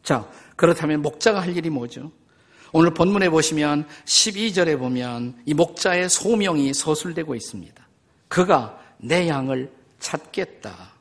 자, 0.02 0.28
그렇다면 0.56 1.02
목자가 1.02 1.40
할 1.40 1.56
일이 1.56 1.70
뭐죠? 1.70 2.12
오늘 2.72 2.92
본문에 2.92 3.30
보시면 3.30 3.86
12절에 4.04 4.78
보면 4.78 5.42
이 5.46 5.54
목자의 5.54 6.08
소명이 6.08 6.74
서술되고 6.74 7.34
있습니다. 7.34 7.88
그가 8.28 8.80
내 8.98 9.28
양을 9.28 9.72
찾겠다. 10.00 10.93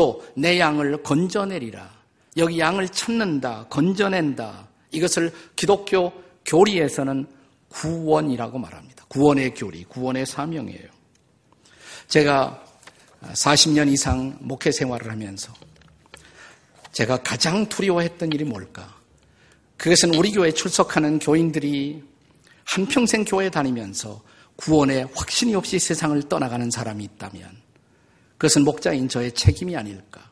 또 0.00 0.22
내 0.34 0.58
양을 0.58 1.02
건져내리라. 1.02 1.90
여기 2.38 2.58
양을 2.58 2.88
찾는다, 2.88 3.66
건져낸다. 3.68 4.66
이것을 4.92 5.30
기독교 5.54 6.10
교리에서는 6.46 7.26
구원이라고 7.68 8.58
말합니다. 8.58 9.04
구원의 9.08 9.54
교리, 9.54 9.84
구원의 9.84 10.24
사명이에요. 10.24 10.88
제가 12.08 12.64
40년 13.22 13.92
이상 13.92 14.38
목회 14.40 14.72
생활을 14.72 15.10
하면서 15.10 15.52
제가 16.92 17.18
가장 17.18 17.68
두려워했던 17.68 18.32
일이 18.32 18.44
뭘까? 18.44 18.96
그것은 19.76 20.14
우리 20.14 20.32
교회에 20.32 20.52
출석하는 20.52 21.18
교인들이 21.18 22.02
한평생 22.64 23.26
교회 23.26 23.50
다니면서 23.50 24.22
구원에 24.56 25.04
확신이 25.14 25.54
없이 25.54 25.78
세상을 25.78 26.22
떠나가는 26.28 26.70
사람이 26.70 27.04
있다면 27.04 27.69
그것은 28.40 28.64
목자인 28.64 29.06
저의 29.06 29.32
책임이 29.32 29.76
아닐까? 29.76 30.30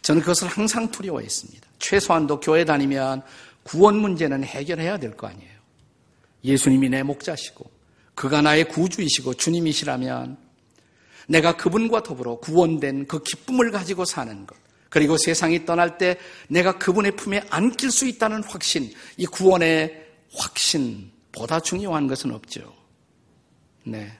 저는 0.00 0.22
그것을 0.22 0.48
항상 0.48 0.90
두려워했습니다. 0.90 1.68
최소한도 1.78 2.40
교회 2.40 2.64
다니면 2.64 3.20
구원 3.62 3.98
문제는 3.98 4.42
해결해야 4.42 4.96
될 4.96 5.14
거 5.14 5.26
아니에요. 5.26 5.52
예수님이 6.44 6.88
내 6.88 7.02
목자시고 7.02 7.70
그가 8.14 8.40
나의 8.40 8.68
구주이시고 8.68 9.34
주님이시라면 9.34 10.38
내가 11.28 11.54
그분과 11.58 12.02
더불어 12.02 12.36
구원된 12.36 13.06
그 13.06 13.22
기쁨을 13.22 13.70
가지고 13.70 14.06
사는 14.06 14.46
것. 14.46 14.56
그리고 14.88 15.18
세상이 15.18 15.66
떠날 15.66 15.98
때 15.98 16.16
내가 16.48 16.78
그분의 16.78 17.16
품에 17.16 17.42
안길 17.50 17.90
수 17.90 18.06
있다는 18.06 18.42
확신, 18.44 18.90
이 19.18 19.26
구원의 19.26 20.06
확신보다 20.34 21.60
중요한 21.60 22.06
것은 22.06 22.32
없죠. 22.32 22.74
네. 23.84 24.10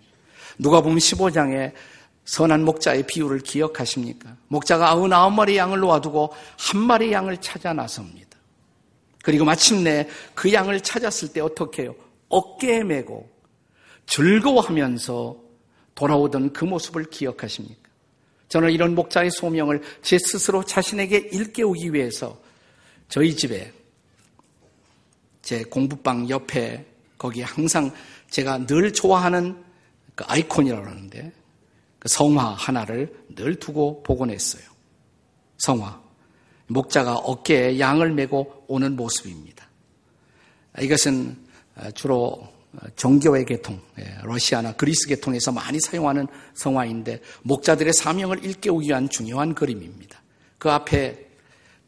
누가 0.58 0.82
보면 0.82 0.98
15장에 0.98 1.72
선한 2.24 2.64
목자의 2.64 3.06
비유를 3.06 3.40
기억하십니까? 3.40 4.36
목자가 4.48 4.94
99마리 4.94 5.56
양을 5.56 5.80
놓아두고 5.80 6.32
한 6.58 6.80
마리 6.80 7.12
양을 7.12 7.38
찾아 7.38 7.72
나섭니다. 7.72 8.38
그리고 9.22 9.44
마침내 9.44 10.08
그 10.34 10.52
양을 10.52 10.80
찾았을 10.80 11.32
때 11.32 11.40
어떻게 11.40 11.82
해요? 11.82 11.94
어깨에 12.28 12.82
메고 12.84 13.30
즐거워하면서 14.06 15.36
돌아오던 15.94 16.52
그 16.52 16.64
모습을 16.64 17.04
기억하십니까? 17.04 17.82
저는 18.48 18.70
이런 18.70 18.94
목자의 18.94 19.30
소명을 19.30 19.82
제 20.02 20.18
스스로 20.18 20.64
자신에게 20.64 21.30
일깨우기 21.32 21.94
위해서 21.94 22.38
저희 23.08 23.34
집에 23.34 23.72
제 25.42 25.62
공부방 25.64 26.28
옆에 26.28 26.84
거기에 27.18 27.44
항상 27.44 27.90
제가 28.30 28.66
늘 28.66 28.92
좋아하는 28.92 29.62
그 30.14 30.24
아이콘이라고 30.26 30.86
하는데 30.86 31.32
그 31.32 31.41
성화 32.06 32.54
하나를 32.54 33.26
늘 33.34 33.56
두고 33.58 34.02
복원했어요. 34.02 34.62
성화. 35.58 36.02
목자가 36.68 37.14
어깨에 37.16 37.78
양을 37.78 38.12
메고 38.12 38.64
오는 38.66 38.96
모습입니다. 38.96 39.68
이것은 40.80 41.36
주로 41.94 42.48
종교의 42.96 43.44
계통, 43.44 43.80
예, 43.98 44.16
러시아나 44.22 44.72
그리스 44.72 45.06
계통에서 45.06 45.52
많이 45.52 45.78
사용하는 45.78 46.26
성화인데 46.54 47.20
목자들의 47.42 47.92
사명을 47.92 48.42
일깨우기 48.44 48.88
위한 48.88 49.10
중요한 49.10 49.54
그림입니다. 49.54 50.22
그 50.58 50.70
앞에 50.70 51.28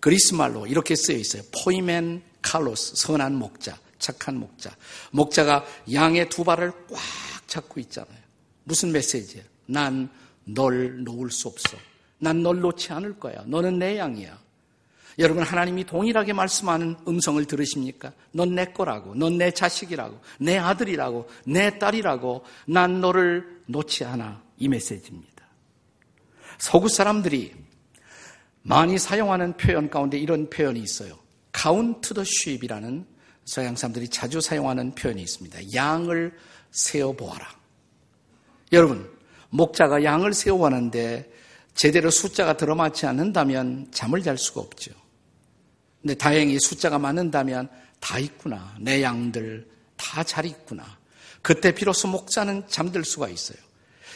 그리스 0.01 0.35
말로 0.35 0.67
이렇게 0.67 0.95
쓰여 0.95 1.17
있어요. 1.17 1.43
포이멘 1.65 2.23
칼로스, 2.43 2.97
선한 2.97 3.37
목자, 3.37 3.79
착한 3.99 4.37
목자. 4.37 4.77
목자가 5.13 5.65
양의 5.91 6.29
두 6.29 6.45
발을 6.45 6.73
꽉 6.91 7.49
잡고 7.49 7.81
있잖아요. 7.81 8.19
무슨 8.65 8.93
메시지예요? 8.93 9.54
난 9.67 10.09
널 10.47 11.03
놓을 11.05 11.31
수 11.31 11.49
없어. 11.49 11.77
난 12.19 12.43
널 12.43 12.61
놓지 12.61 12.93
않을 12.93 13.19
거야. 13.19 13.43
너는 13.47 13.79
내 13.79 13.99
양이야. 13.99 14.39
여러분 15.19 15.43
하나님이 15.43 15.85
동일하게 15.85 16.33
말씀하는 16.33 16.97
음성을 17.07 17.45
들으십니까? 17.45 18.13
넌 18.33 18.55
내 18.55 18.67
거라고, 18.67 19.15
넌 19.15 19.39
내 19.39 19.53
자식이라고, 19.53 20.21
내 20.41 20.59
아들이라고, 20.59 21.29
내 21.47 21.79
딸이라고, 21.79 22.45
난 22.67 23.01
너를 23.01 23.63
놓지 23.67 24.05
않아. 24.05 24.43
이 24.59 24.69
메시지입니다. 24.69 25.45
서구 26.59 26.89
사람들이 26.89 27.55
많이 28.63 28.99
사용하는 28.99 29.57
표현 29.57 29.89
가운데 29.89 30.19
이런 30.19 30.51
표현이 30.51 30.81
있어요. 30.81 31.19
count 31.57 32.15
the 32.15 32.27
sheep이라는 32.27 33.07
서양 33.45 33.77
사람들이 33.77 34.09
자주 34.09 34.41
사용하는 34.41 34.95
표현이 34.95 35.23
있습니다. 35.23 35.75
양을 35.75 36.37
세어 36.71 37.13
보아라. 37.13 37.55
여러분, 38.73 39.14
목자가 39.51 40.05
양을 40.05 40.35
세워하는데 40.35 41.31
제대로 41.75 42.11
숫자가 42.11 42.57
들어맞지 42.57 43.07
않는다면 43.07 43.89
잠을 43.91 44.23
잘 44.23 44.39
수가 44.39 44.61
없죠. 44.61 44.93
근데 46.03 46.15
다행히 46.15 46.59
숫자가 46.61 46.99
맞는다면 46.99 47.69
다 48.01 48.19
있구나. 48.19 48.75
내 48.79 49.03
양들 49.03 49.67
다 49.97 50.23
잘 50.23 50.45
있구나. 50.45 50.99
그때 51.43 51.75
비로소 51.75 52.09
목자는 52.09 52.65
잠들 52.69 53.05
수가 53.05 53.29
있어요. 53.29 53.59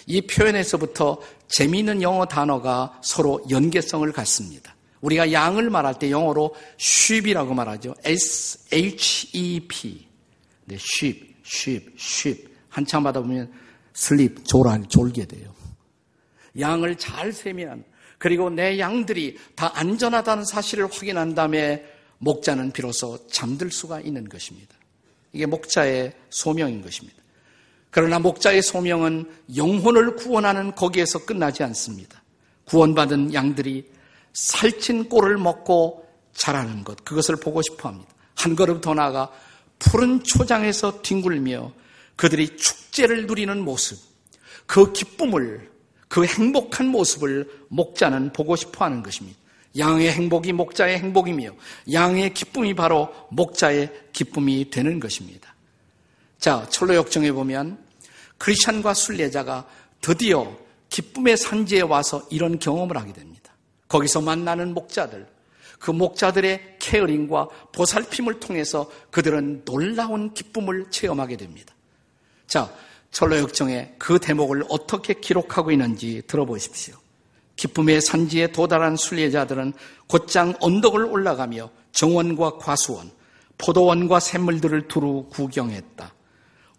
이 0.07 0.23
표현에서부터 0.23 1.21
재미있는 1.49 2.03
영어 2.03 2.27
단어가 2.27 2.99
서로 3.03 3.45
연계성을 3.51 4.11
갖습니다. 4.13 4.75
우리가 5.01 5.33
양을 5.33 5.71
말할 5.71 5.99
때 5.99 6.11
영어로 6.11 6.55
sheep이라고 6.81 7.55
말하죠. 7.55 7.95
S-H-E-P. 8.05 10.07
네, 10.65 10.77
sheep, 10.77 11.35
sheep, 11.45 11.95
sheep. 11.99 12.49
한참 12.69 13.07
하다 13.07 13.21
보면 13.21 13.53
슬립, 13.99 14.45
졸아, 14.45 14.81
졸게 14.89 15.25
돼요. 15.25 15.53
양을 16.57 16.99
잘 16.99 17.33
세면, 17.33 17.83
그리고 18.17 18.49
내 18.49 18.79
양들이 18.79 19.37
다 19.57 19.73
안전하다는 19.75 20.45
사실을 20.45 20.87
확인한 20.87 21.35
다음에 21.35 21.85
목자는 22.19 22.71
비로소 22.71 23.27
잠들 23.27 23.73
수가 23.73 24.01
있는 24.01 24.29
것입니다. 24.29 24.77
이게 25.33 25.47
목자의 25.47 26.13
소명인 26.31 26.81
것입니다. 26.81 27.19
그러나 27.91 28.21
목자의 28.21 28.63
소명은 28.63 29.29
영혼을 29.57 30.15
구원하는 30.15 30.77
거기에서 30.77 31.25
끝나지 31.25 31.65
않습니다. 31.65 32.23
구원받은 32.67 33.35
양들이 33.35 33.91
살찐 34.33 35.09
꼴을 35.09 35.39
먹고 35.39 36.07
자라는 36.35 36.85
것, 36.85 37.05
그것을 37.05 37.35
보고 37.35 37.61
싶어 37.63 37.89
합니다. 37.89 38.11
한 38.37 38.55
걸음 38.55 38.81
더 38.81 38.95
나아가 38.95 39.33
푸른 39.81 40.23
초장에서 40.23 41.03
뒹굴며 41.03 41.73
그들이 42.19 42.57
축제를 42.57 43.29
누리는 43.29 43.65
모습, 43.65 43.97
그 44.67 44.93
기쁨을, 44.93 45.71
그 46.09 46.25
행복한 46.25 46.89
모습을 46.89 47.49
목자는 47.69 48.33
보고 48.33 48.57
싶어 48.57 48.85
하는 48.85 49.05
것입니다. 49.05 49.39
양의 49.79 50.11
행복이 50.11 50.53
목자의 50.53 50.99
행복이며 50.99 51.53
양의 51.93 52.35
기쁨이 52.35 52.75
바로 52.75 53.15
목자의 53.31 53.93
기쁨이 54.13 54.69
되는 54.69 54.99
것입니다. 54.99 55.55
자, 56.41 56.67
철로 56.71 56.97
역정에 56.97 57.31
보면 57.31 57.79
크리스찬과 58.39 58.95
순례자가 58.95 59.69
드디어 60.01 60.59
기쁨의 60.89 61.37
산지에 61.37 61.83
와서 61.83 62.27
이런 62.31 62.59
경험을 62.59 62.97
하게 62.97 63.13
됩니다. 63.13 63.55
거기서 63.87 64.23
만나는 64.23 64.75
목자들, 64.75 65.25
그 65.79 65.93
목자들의 65.93 66.79
케어링과 66.81 67.49
보살핌을 67.71 68.41
통해서 68.41 68.91
그들은 69.13 69.65
놀라운 69.65 70.35
기쁨을 70.35 70.91
체험하게 70.91 71.37
됩니다. 71.37 71.75
자, 72.49 72.73
철로 73.11 73.37
역정의 73.37 73.95
그 73.99 74.19
대목을 74.19 74.65
어떻게 74.71 75.13
기록하고 75.15 75.71
있는지 75.71 76.23
들어보십시오. 76.27 76.97
기쁨의 77.57 78.01
산지에 78.01 78.49
도달한 78.49 78.97
순례자들은 78.97 79.75
곧장 80.07 80.55
언덕을 80.61 81.05
올라가며 81.05 81.71
정원과 81.93 82.57
과수원, 82.59 83.11
포도원과 83.59 84.21
샘물들을 84.21 84.89
두루 84.89 85.27
구경했다. 85.31 86.15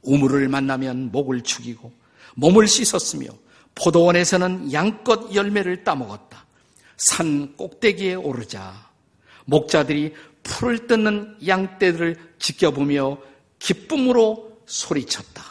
우물을 0.01 0.47
만나면 0.47 1.11
목을 1.11 1.41
축이고 1.41 1.91
몸을 2.35 2.67
씻었으며 2.67 3.27
포도원에서는 3.75 4.73
양껏 4.73 5.35
열매를 5.35 5.83
따먹었다. 5.83 6.45
산 6.97 7.55
꼭대기에 7.57 8.15
오르자 8.15 8.89
목자들이 9.45 10.13
풀을 10.43 10.87
뜯는 10.87 11.37
양떼들을 11.45 12.15
지켜보며 12.39 13.17
기쁨으로 13.59 14.61
소리쳤다. 14.65 15.48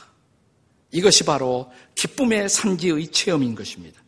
이것이 0.91 1.25
바로 1.25 1.71
기쁨의 1.95 2.49
산지의 2.49 3.09
체험인 3.09 3.55
것입니다. 3.55 4.01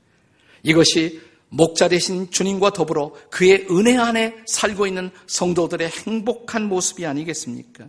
이것이 0.62 1.20
목자 1.48 1.88
대신 1.88 2.30
주님과 2.30 2.70
더불어 2.70 3.12
그의 3.30 3.66
은혜 3.70 3.96
안에 3.96 4.36
살고 4.46 4.86
있는 4.86 5.10
성도들의 5.26 5.88
행복한 5.88 6.68
모습이 6.68 7.04
아니겠습니까? 7.04 7.86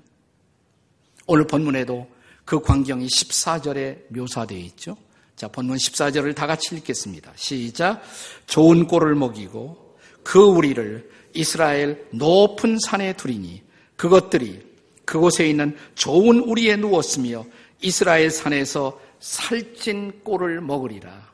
오늘 1.28 1.46
본문에도 1.46 2.08
그 2.44 2.60
광경이 2.60 3.06
14절에 3.08 4.00
묘사되어 4.10 4.58
있죠. 4.58 4.98
자, 5.36 5.48
본문 5.48 5.78
14절을 5.78 6.36
다 6.36 6.48
같이 6.48 6.76
읽겠습니다. 6.76 7.32
시작. 7.36 8.02
좋은 8.48 8.88
꼴을 8.88 9.16
먹이고 9.16 9.98
그 10.24 10.40
우리를 10.40 11.10
이스라엘 11.34 12.06
높은 12.12 12.78
산에 12.80 13.14
두리니 13.14 13.64
그것들이 13.96 14.62
그곳에 15.06 15.48
있는 15.48 15.78
좋은 15.96 16.40
우리에 16.40 16.76
누웠으며 16.76 17.46
이스라엘 17.82 18.30
산에서 18.30 19.00
살찐 19.20 20.24
꼴을 20.24 20.62
먹으리라. 20.62 21.32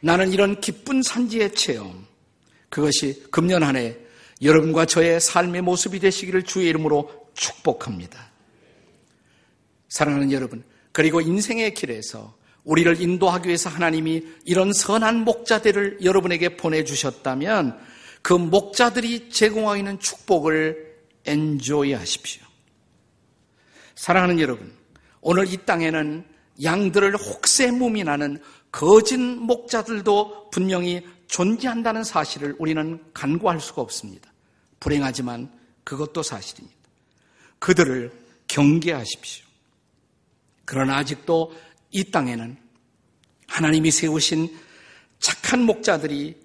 나는 0.00 0.32
이런 0.32 0.60
기쁜 0.60 1.02
산지의 1.02 1.54
체험, 1.54 2.06
그것이 2.68 3.24
금년 3.30 3.62
한 3.62 3.76
해 3.76 3.96
여러분과 4.42 4.86
저의 4.86 5.20
삶의 5.20 5.62
모습이 5.62 6.00
되시기를 6.00 6.42
주의 6.42 6.68
이름으로 6.68 7.28
축복합니다. 7.34 8.30
사랑하는 9.88 10.32
여러분, 10.32 10.64
그리고 10.90 11.20
인생의 11.20 11.74
길에서 11.74 12.36
우리를 12.64 13.00
인도하기 13.00 13.46
위해서 13.48 13.70
하나님이 13.70 14.24
이런 14.44 14.72
선한 14.72 15.24
목자들을 15.24 15.98
여러분에게 16.02 16.56
보내주셨다면 16.56 17.78
그 18.22 18.32
목자들이 18.32 19.30
제공하고 19.30 19.76
있는 19.76 19.98
축복을 20.00 20.92
엔조이 21.24 21.92
하십시오. 21.92 22.42
사랑하는 23.94 24.40
여러분, 24.40 24.72
오늘 25.22 25.50
이 25.50 25.56
땅에는 25.56 26.24
양들을 26.62 27.16
혹세무민하는 27.16 28.42
거짓 28.70 29.16
목자들도 29.18 30.50
분명히 30.50 31.06
존재한다는 31.28 32.04
사실을 32.04 32.54
우리는 32.58 33.02
간과할 33.14 33.60
수가 33.60 33.80
없습니다. 33.80 34.30
불행하지만 34.80 35.50
그것도 35.84 36.22
사실입니다. 36.22 36.76
그들을 37.58 38.12
경계하십시오. 38.48 39.46
그러나 40.64 40.98
아직도 40.98 41.54
이 41.90 42.10
땅에는 42.10 42.56
하나님이 43.46 43.90
세우신 43.90 44.54
착한 45.20 45.62
목자들이 45.62 46.36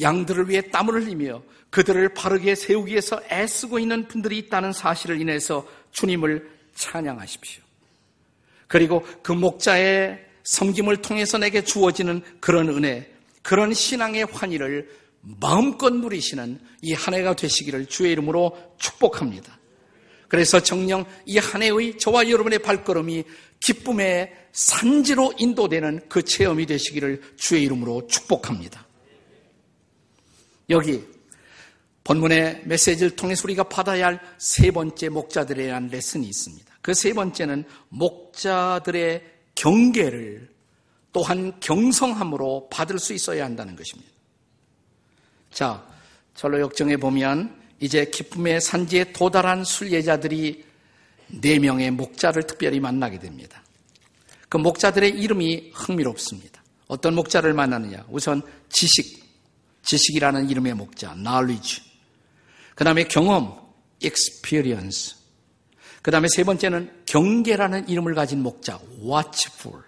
양들을 0.00 0.48
위해 0.48 0.70
땀을 0.70 0.94
흘리며 0.94 1.42
그들을 1.70 2.14
바르게 2.14 2.54
세우기 2.54 2.92
위해서 2.92 3.20
애쓰고 3.30 3.78
있는 3.78 4.08
분들이 4.08 4.38
있다는 4.38 4.72
사실을 4.72 5.20
인해서 5.20 5.66
주님을 5.92 6.50
찬양하십시오. 6.74 7.61
그리고 8.72 9.04
그 9.22 9.32
목자의 9.32 10.18
섬김을 10.44 11.02
통해서 11.02 11.36
내게 11.36 11.62
주어지는 11.62 12.22
그런 12.40 12.70
은혜, 12.70 13.06
그런 13.42 13.74
신앙의 13.74 14.24
환희를 14.24 14.88
마음껏 15.20 15.90
누리시는 15.92 16.58
이 16.80 16.94
한 16.94 17.12
해가 17.12 17.36
되시기를 17.36 17.84
주의 17.84 18.12
이름으로 18.12 18.56
축복합니다. 18.78 19.58
그래서 20.26 20.58
정령 20.60 21.04
이 21.26 21.36
한 21.36 21.62
해의 21.62 21.98
저와 21.98 22.30
여러분의 22.30 22.60
발걸음이 22.60 23.24
기쁨의 23.60 24.32
산지로 24.52 25.34
인도되는 25.38 26.08
그 26.08 26.22
체험이 26.22 26.64
되시기를 26.64 27.20
주의 27.36 27.64
이름으로 27.64 28.06
축복합니다. 28.06 28.86
여기 30.70 31.04
본문의 32.04 32.62
메시지를 32.64 33.16
통해서 33.16 33.42
우리가 33.44 33.64
받아야 33.64 34.06
할 34.06 34.20
세 34.38 34.70
번째 34.70 35.10
목자들에 35.10 35.64
대한 35.64 35.88
레슨이 35.88 36.26
있습니다. 36.26 36.71
그 36.82 36.92
세 36.94 37.12
번째는 37.12 37.64
목자들의 37.88 39.22
경계를 39.54 40.50
또한 41.12 41.58
경성함으로 41.60 42.68
받을 42.70 42.98
수 42.98 43.12
있어야 43.14 43.44
한다는 43.44 43.76
것입니다. 43.76 44.10
자, 45.52 45.86
절로 46.34 46.60
역정에 46.60 46.96
보면 46.96 47.60
이제 47.78 48.06
기쁨의 48.06 48.60
산지에 48.60 49.12
도달한 49.12 49.64
순례자들이 49.64 50.64
네 51.40 51.58
명의 51.58 51.90
목자를 51.90 52.46
특별히 52.46 52.80
만나게 52.80 53.18
됩니다. 53.18 53.62
그 54.48 54.56
목자들의 54.56 55.10
이름이 55.10 55.72
흥미롭습니다. 55.74 56.62
어떤 56.88 57.14
목자를 57.14 57.54
만나느냐? 57.54 58.04
우선 58.10 58.42
지식, 58.68 59.22
지식이라는 59.82 60.50
이름의 60.50 60.74
목자, 60.74 61.14
knowledge. 61.14 61.82
그 62.74 62.84
다음에 62.84 63.04
경험, 63.04 63.58
experience. 64.02 65.21
그 66.02 66.10
다음에 66.10 66.26
세 66.28 66.42
번째는 66.42 66.90
경계라는 67.06 67.88
이름을 67.88 68.14
가진 68.14 68.42
목자, 68.42 68.78
watchful. 69.00 69.84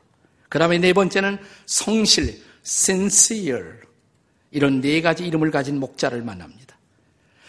그 0.48 0.58
다음에 0.58 0.78
네 0.78 0.92
번째는 0.92 1.38
성실, 1.66 2.40
sincere. 2.64 3.80
이런 4.52 4.80
네 4.80 5.02
가지 5.02 5.26
이름을 5.26 5.50
가진 5.50 5.80
목자를 5.80 6.22
만납니다. 6.22 6.78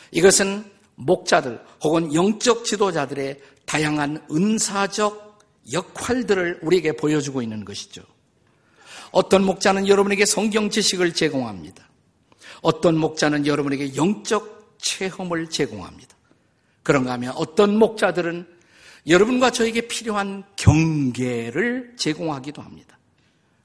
이것은 0.10 0.66
목자들 0.96 1.62
혹은 1.84 2.14
영적 2.14 2.66
지도자들의 2.66 3.40
다양한 3.66 4.26
은사적 4.32 5.40
역할들을 5.72 6.60
우리에게 6.64 6.94
보여주고 6.94 7.44
있는 7.44 7.64
것이죠. 7.66 8.02
어떤 9.12 9.44
목자는 9.44 9.88
여러분에게 9.88 10.26
성경 10.26 10.70
지식을 10.70 11.14
제공합니다. 11.14 11.88
어떤 12.62 12.98
목자는 12.98 13.46
여러분에게 13.46 13.96
영적 13.96 14.78
체험을 14.80 15.50
제공합니다. 15.50 16.16
그런가 16.82 17.14
하면 17.14 17.34
어떤 17.36 17.78
목자들은 17.78 18.55
여러분과 19.08 19.52
저에게 19.52 19.88
필요한 19.88 20.44
경계를 20.56 21.94
제공하기도 21.98 22.62
합니다. 22.62 22.98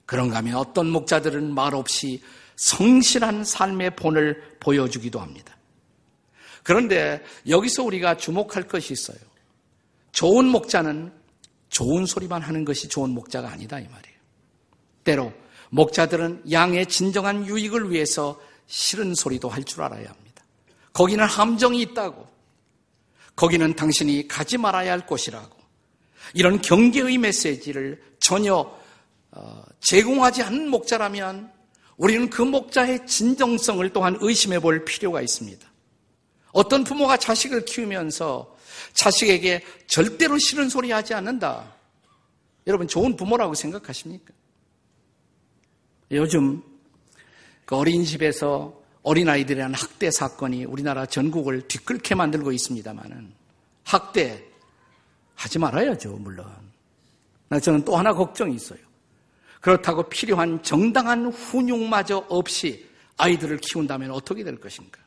그런가 0.06 0.38
하면 0.38 0.56
어떤 0.56 0.90
목자들은 0.90 1.54
말없이 1.54 2.22
성실한 2.56 3.44
삶의 3.44 3.96
본을 3.96 4.56
보여주기도 4.60 5.20
합니다. 5.20 5.56
그런데 6.62 7.22
여기서 7.48 7.84
우리가 7.84 8.16
주목할 8.16 8.68
것이 8.68 8.92
있어요. 8.92 9.18
좋은 10.12 10.46
목자는 10.46 11.12
좋은 11.70 12.04
소리만 12.04 12.42
하는 12.42 12.64
것이 12.64 12.88
좋은 12.88 13.10
목자가 13.10 13.50
아니다 13.50 13.78
이 13.78 13.84
말이에요. 13.84 14.18
때로 15.04 15.32
목자들은 15.70 16.50
양의 16.50 16.86
진정한 16.86 17.46
유익을 17.46 17.90
위해서 17.90 18.38
싫은 18.66 19.14
소리도 19.14 19.48
할 19.48 19.64
줄 19.64 19.82
알아야 19.82 20.08
합니다. 20.08 20.44
거기는 20.92 21.24
함정이 21.24 21.80
있다고. 21.80 22.28
거기는 23.40 23.74
당신이 23.74 24.28
가지 24.28 24.58
말아야 24.58 24.92
할 24.92 25.06
곳이라고. 25.06 25.56
이런 26.34 26.60
경계의 26.60 27.16
메시지를 27.16 27.98
전혀 28.20 28.78
어, 29.30 29.62
제공하지 29.80 30.42
않는 30.42 30.68
목자라면 30.68 31.50
우리는 31.96 32.28
그 32.28 32.42
목자의 32.42 33.06
진정성을 33.06 33.88
또한 33.94 34.18
의심해 34.20 34.58
볼 34.60 34.84
필요가 34.84 35.22
있습니다. 35.22 35.66
어떤 36.52 36.84
부모가 36.84 37.16
자식을 37.16 37.64
키우면서 37.64 38.58
자식에게 38.92 39.64
절대로 39.86 40.36
싫은 40.38 40.68
소리 40.68 40.90
하지 40.90 41.14
않는다. 41.14 41.74
여러분 42.66 42.88
좋은 42.88 43.16
부모라고 43.16 43.54
생각하십니까? 43.54 44.34
요즘 46.10 46.62
그 47.64 47.74
어린이집에서 47.74 48.79
어린아이들에 49.02 49.56
대한 49.56 49.74
학대 49.74 50.10
사건이 50.10 50.64
우리나라 50.64 51.06
전국을 51.06 51.66
뒤끓게 51.68 52.14
만들고 52.14 52.52
있습니다만은 52.52 53.32
학대 53.84 54.44
하지 55.34 55.58
말아야죠, 55.58 56.16
물론. 56.16 56.46
저는 57.62 57.84
또 57.84 57.96
하나 57.96 58.12
걱정이 58.12 58.54
있어요. 58.54 58.78
그렇다고 59.60 60.08
필요한 60.08 60.62
정당한 60.62 61.26
훈육마저 61.32 62.26
없이 62.28 62.88
아이들을 63.16 63.58
키운다면 63.58 64.10
어떻게 64.10 64.44
될 64.44 64.56
것인가? 64.56 65.00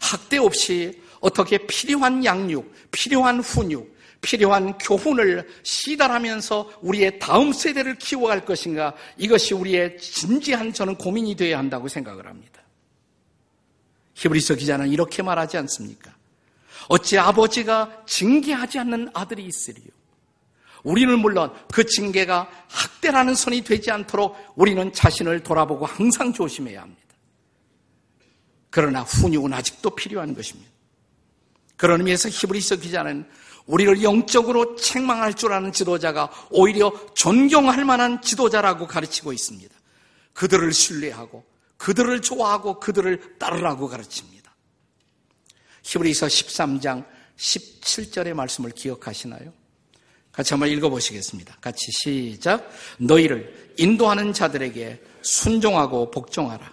학대 0.00 0.38
없이 0.38 1.02
어떻게 1.20 1.58
필요한 1.66 2.24
양육, 2.24 2.70
필요한 2.90 3.40
훈육, 3.40 3.93
필요한 4.24 4.76
교훈을 4.78 5.46
시달하면서 5.62 6.80
우리의 6.80 7.18
다음 7.18 7.52
세대를 7.52 7.96
키워갈 7.98 8.44
것인가? 8.46 8.94
이것이 9.18 9.52
우리의 9.52 9.98
진지한 9.98 10.72
저는 10.72 10.96
고민이 10.96 11.36
되어야 11.36 11.58
한다고 11.58 11.88
생각을 11.88 12.26
합니다. 12.26 12.62
히브리서 14.14 14.54
기자는 14.54 14.88
이렇게 14.88 15.22
말하지 15.22 15.58
않습니까? 15.58 16.14
어찌 16.88 17.18
아버지가 17.18 18.04
징계하지 18.06 18.78
않는 18.78 19.10
아들이 19.12 19.44
있으리요? 19.44 19.88
우리는 20.82 21.18
물론 21.18 21.52
그 21.72 21.84
징계가 21.84 22.48
학대라는 22.68 23.34
선이 23.34 23.62
되지 23.62 23.90
않도록 23.90 24.36
우리는 24.54 24.92
자신을 24.92 25.42
돌아보고 25.42 25.86
항상 25.86 26.32
조심해야 26.32 26.80
합니다. 26.80 27.02
그러나 28.70 29.02
훈육은 29.02 29.52
아직도 29.52 29.90
필요한 29.90 30.34
것입니다. 30.34 30.70
그런 31.76 32.00
의미에서 32.00 32.28
히브리서 32.28 32.76
기자는 32.76 33.26
우리를 33.66 34.02
영적으로 34.02 34.76
책망할 34.76 35.34
줄 35.34 35.52
아는 35.52 35.72
지도자가 35.72 36.30
오히려 36.50 36.92
존경할 37.14 37.84
만한 37.84 38.20
지도자라고 38.20 38.86
가르치고 38.86 39.32
있습니다. 39.32 39.74
그들을 40.34 40.72
신뢰하고 40.72 41.44
그들을 41.76 42.20
좋아하고 42.20 42.80
그들을 42.80 43.38
따르라고 43.38 43.88
가르칩니다. 43.88 44.54
히브리서 45.82 46.26
13장 46.26 47.04
17절의 47.36 48.34
말씀을 48.34 48.70
기억하시나요? 48.70 49.52
같이 50.32 50.52
한번 50.52 50.68
읽어보시겠습니다. 50.70 51.56
같이 51.60 51.92
시작. 51.92 52.68
너희를 52.98 53.72
인도하는 53.76 54.32
자들에게 54.32 55.00
순종하고 55.22 56.10
복종하라. 56.10 56.72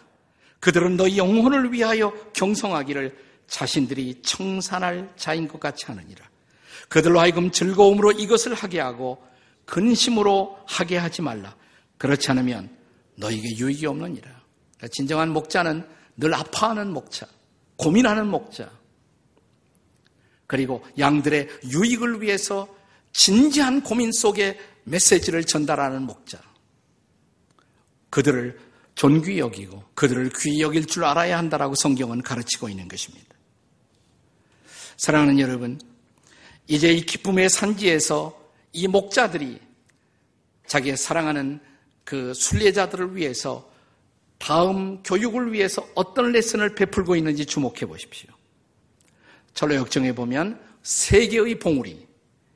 그들은 0.60 0.98
너희 0.98 1.18
영혼을 1.18 1.72
위하여 1.72 2.12
경성하기를 2.34 3.16
자신들이 3.48 4.22
청산할 4.24 5.14
자인 5.16 5.48
것 5.48 5.60
같이 5.60 5.86
하느니라. 5.86 6.31
그들로 6.92 7.22
하여금 7.22 7.52
즐거움으로 7.52 8.12
이것을 8.12 8.54
하게 8.54 8.82
하고 8.82 9.24
근심으로 9.66 10.58
하게 10.68 10.98
하지 10.98 11.22
말라. 11.22 11.56
그렇지 11.98 12.30
않으면 12.30 12.70
너에게 13.16 13.56
유익이 13.56 13.86
없느니라. 13.86 14.30
진정한 14.92 15.30
목자는 15.30 15.88
늘 16.18 16.34
아파하는 16.34 16.92
목자, 16.92 17.28
고민하는 17.78 18.28
목자, 18.28 18.70
그리고 20.48 20.84
양들의 21.00 21.48
유익을 21.72 22.22
위해서 22.22 22.68
진지한 23.14 23.84
고민 23.84 24.12
속에 24.12 24.60
메시지를 24.84 25.46
전달하는 25.46 26.02
목자. 26.02 26.42
그들을 28.10 28.60
존귀 28.96 29.40
여기고 29.40 29.82
그들을 29.94 30.30
귀히 30.38 30.60
여길 30.60 30.88
줄 30.88 31.06
알아야 31.06 31.38
한다라고 31.38 31.74
성경은 31.76 32.22
가르치고 32.22 32.68
있는 32.68 32.90
것입니다. 32.90 33.34
사랑하는 34.98 35.40
여러분, 35.40 35.80
이제 36.72 36.94
이 36.94 37.02
기쁨의 37.02 37.50
산지에서 37.50 38.42
이 38.72 38.88
목자들이 38.88 39.60
자기의 40.68 40.96
사랑하는 40.96 41.60
그 42.06 42.34
순례자들을 42.34 43.14
위해서 43.14 43.70
다음 44.38 45.04
교육을 45.04 45.52
위해서 45.52 45.86
어떤 45.96 46.32
레슨을 46.32 46.74
베풀고 46.74 47.18
있는지 47.18 47.46
주목해 47.46 47.86
보십시오. 47.86 48.30
절로 49.54 49.76
역정에 49.76 50.16
보면 50.16 50.62
세 50.82 51.28
개의 51.28 51.60
봉우리, 51.60 52.08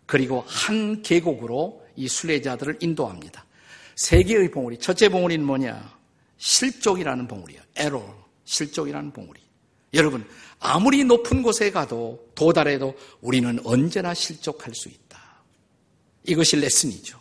그리고 0.05 0.45
한 0.47 1.01
계곡으로 1.01 1.85
이 1.97 2.07
순례자들을 2.07 2.77
인도합니다. 2.79 3.45
세 3.97 4.23
개의 4.23 4.49
봉우리. 4.49 4.77
첫째 4.77 5.09
봉우리는 5.09 5.45
뭐냐? 5.45 5.93
실족이라는 6.37 7.27
봉우리야. 7.27 7.61
에로, 7.75 8.15
실족이라는 8.45 9.11
봉우리. 9.11 9.41
여러분, 9.93 10.25
아무리 10.65 11.03
높은 11.03 11.41
곳에 11.41 11.71
가도 11.71 12.27
도달해도 12.35 12.95
우리는 13.21 13.59
언제나 13.63 14.13
실족할 14.13 14.73
수 14.73 14.89
있다. 14.89 15.21
이것이 16.23 16.55
레슨이죠. 16.57 17.19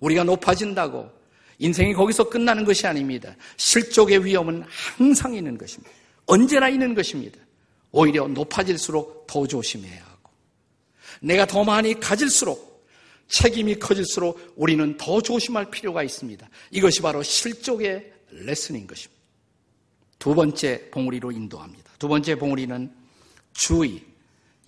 우리가 0.00 0.24
높아진다고 0.24 1.10
인생이 1.58 1.92
거기서 1.92 2.28
끝나는 2.28 2.64
것이 2.64 2.86
아닙니다. 2.86 3.34
실족의 3.56 4.24
위험은 4.24 4.64
항상 4.66 5.34
있는 5.34 5.58
것입니다. 5.58 5.90
언제나 6.26 6.68
있는 6.68 6.94
것입니다. 6.94 7.38
오히려 7.90 8.28
높아질수록 8.28 9.26
더 9.26 9.46
조심해야 9.46 10.08
내가 11.20 11.46
더 11.46 11.64
많이 11.64 11.98
가질수록 11.98 12.86
책임이 13.28 13.78
커질수록 13.78 14.54
우리는 14.56 14.96
더 14.96 15.20
조심할 15.20 15.70
필요가 15.70 16.02
있습니다. 16.02 16.48
이것이 16.70 17.02
바로 17.02 17.22
실족의 17.22 18.12
레슨인 18.30 18.86
것입니다. 18.86 19.17
두 20.18 20.34
번째 20.34 20.90
봉우리로 20.90 21.32
인도합니다. 21.32 21.92
두 21.98 22.08
번째 22.08 22.36
봉우리는 22.36 22.92
주의, 23.52 24.04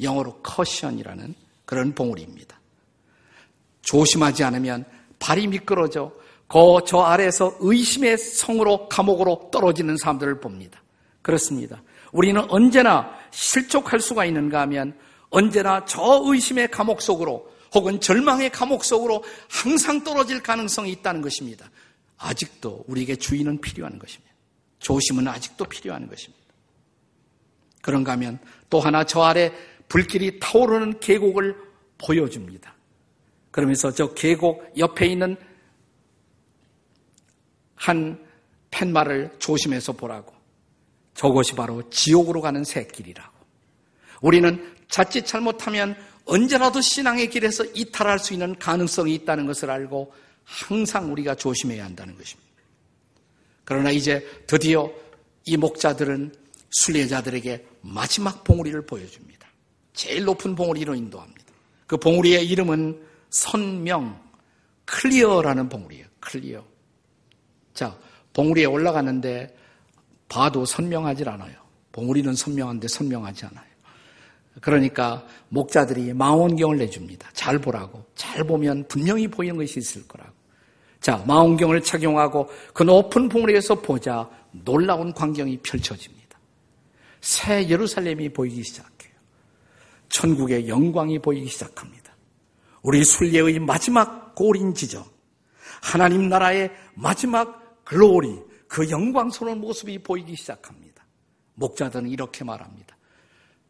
영어로 0.01 0.41
커션이라는 0.43 1.35
그런 1.65 1.95
봉우리입니다. 1.95 2.59
조심하지 3.83 4.45
않으면 4.45 4.85
발이 5.19 5.47
미끄러져 5.49 6.13
그저 6.49 7.01
아래에서 7.03 7.57
의심의 7.61 8.19
성으로 8.19 8.89
감옥으로 8.89 9.51
떨어지는 9.53 9.97
사람들을 9.97 10.41
봅니다. 10.41 10.83
그렇습니다. 11.23 11.83
우리는 12.13 12.45
언제나 12.49 13.13
실족할 13.31 14.01
수가 14.01 14.25
있는가 14.25 14.61
하면 14.63 14.99
언제나 15.29 15.85
저 15.85 16.23
의심의 16.25 16.73
감옥 16.73 17.03
속으로 17.03 17.49
혹은 17.73 18.01
절망의 18.01 18.51
감옥 18.51 18.85
속으로 18.85 19.23
항상 19.49 20.03
떨어질 20.03 20.43
가능성이 20.43 20.91
있다는 20.93 21.21
것입니다. 21.23 21.71
아직도 22.19 22.85
우리에게 22.89 23.15
주인은 23.17 23.61
필요한 23.61 23.99
것입니다. 23.99 24.30
조심은 24.81 25.29
아직도 25.29 25.65
필요한 25.67 26.09
것입니다. 26.09 26.45
그런가 27.83 28.13
하면 28.13 28.39
또 28.69 28.81
하나 28.81 29.05
저 29.05 29.23
아래 29.23 29.53
불길이 29.89 30.39
타오르는 30.41 31.01
계곡을 31.01 31.57
보여줍니다. 31.99 32.75
그러면서 33.51 33.91
저 33.93 34.13
계곡 34.15 34.75
옆에 34.79 35.07
있는 35.07 35.37
한 37.75 38.25
팻말을 38.71 39.37
조심해서 39.39 39.93
보라고. 39.93 40.33
저것이 41.15 41.55
바로 41.55 41.89
지옥으로 41.91 42.41
가는 42.41 42.63
새길이라고. 42.65 43.41
우리는 44.23 44.77
자칫 44.89 45.27
잘못하면 45.27 45.97
언제라도 46.25 46.81
신앙의 46.81 47.31
길에서 47.31 47.65
이탈할 47.75 48.19
수 48.19 48.33
있는 48.33 48.57
가능성이 48.59 49.15
있다는 49.15 49.47
것을 49.47 49.71
알고 49.71 50.13
항상 50.45 51.11
우리가 51.13 51.35
조심해야 51.35 51.85
한다는 51.85 52.17
것입니다. 52.17 52.50
그러나 53.71 53.93
이제 53.93 54.27
드디어 54.49 54.91
이 55.45 55.57
목자들은 55.57 56.35
순례자들에게 56.71 57.69
마지막 57.83 58.43
봉우리를 58.43 58.85
보여줍니다. 58.85 59.47
제일 59.93 60.25
높은 60.25 60.57
봉우리로 60.57 60.97
인도합니다. 60.97 61.45
그 61.87 61.97
봉우리의 61.97 62.49
이름은 62.49 63.01
선명, 63.31 64.21
clear라는 64.87 65.69
봉우리예요. 65.69 66.05
Clear. 66.19 66.65
자, 67.73 67.97
봉우리에 68.33 68.65
올라가는데 68.65 69.57
봐도 70.29 70.65
선명하지 70.65 71.23
않아요. 71.29 71.55
봉우리는 71.93 72.35
선명한데 72.35 72.89
선명하지 72.89 73.47
않아요. 73.47 73.71
그러니까 74.61 75.25
목자들이 75.49 76.13
망원경을 76.13 76.77
내줍니다. 76.79 77.31
잘 77.35 77.61
보라고. 77.61 78.05
잘 78.17 78.43
보면 78.43 78.89
분명히 78.89 79.29
보이는 79.29 79.57
것이 79.57 79.79
있을 79.79 80.09
거라고. 80.09 80.40
자, 81.01 81.23
망원경을 81.27 81.83
착용하고 81.83 82.49
그 82.75 82.83
높은 82.83 83.29
봉우리에서 83.29 83.77
보자 83.77 84.29
놀라운 84.53 85.13
광경이 85.13 85.59
펼쳐집니다. 85.59 86.39
새 87.21 87.69
예루살렘이 87.69 88.29
보이기 88.31 88.63
시작해요. 88.63 89.13
천국의 90.09 90.69
영광이 90.69 91.19
보이기 91.21 91.49
시작합니다. 91.49 92.15
우리 92.83 93.05
순례의 93.05 93.59
마지막 93.61 94.35
고린 94.35 94.75
지점, 94.75 95.05
하나님 95.83 96.29
나라의 96.29 96.71
마지막 96.95 97.85
글로리, 97.85 98.39
그 98.69 98.89
영광스러운 98.91 99.61
모습이 99.61 99.99
보이기 99.99 100.37
시작합니다. 100.37 101.05
목자들은 101.55 102.09
이렇게 102.09 102.45
말합니다. 102.45 102.97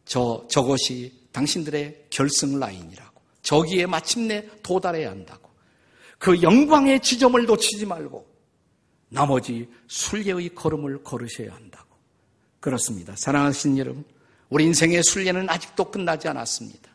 저, 0.05 0.45
저것이 0.49 1.13
당신들의 1.33 2.07
결승 2.11 2.59
라인이라고. 2.59 3.21
저기에 3.43 3.87
마침내 3.87 4.49
도달해야 4.63 5.11
한다고. 5.11 5.50
그 6.21 6.43
영광의 6.43 7.01
지점을 7.01 7.43
놓치지 7.47 7.87
말고 7.87 8.27
나머지 9.09 9.69
순례의 9.89 10.55
걸음을 10.55 11.03
걸으셔야 11.03 11.55
한다고. 11.55 11.89
그렇습니다. 12.61 13.17
사랑하신 13.17 13.79
여러분, 13.79 14.05
우리 14.51 14.65
인생의 14.65 15.03
순례는 15.03 15.49
아직도 15.49 15.91
끝나지 15.91 16.29
않았습니다. 16.29 16.95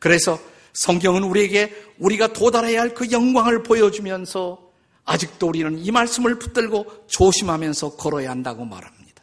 그래서 0.00 0.40
성경은 0.72 1.22
우리에게 1.22 1.72
우리가 1.98 2.32
도달해야 2.32 2.80
할 2.80 2.94
그 2.94 3.12
영광을 3.12 3.62
보여주면서 3.62 4.72
아직도 5.04 5.46
우리는 5.46 5.78
이 5.78 5.92
말씀을 5.92 6.40
붙들고 6.40 7.06
조심하면서 7.06 7.96
걸어야 7.96 8.30
한다고 8.30 8.64
말합니다. 8.64 9.22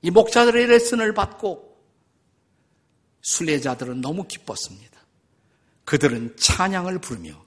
이 0.00 0.10
목자들의 0.10 0.66
레슨을 0.66 1.12
받고 1.12 1.76
순례자들은 3.20 4.00
너무 4.00 4.24
기뻤습니다. 4.24 4.98
그들은 5.84 6.36
찬양을 6.38 7.00
부르며 7.00 7.45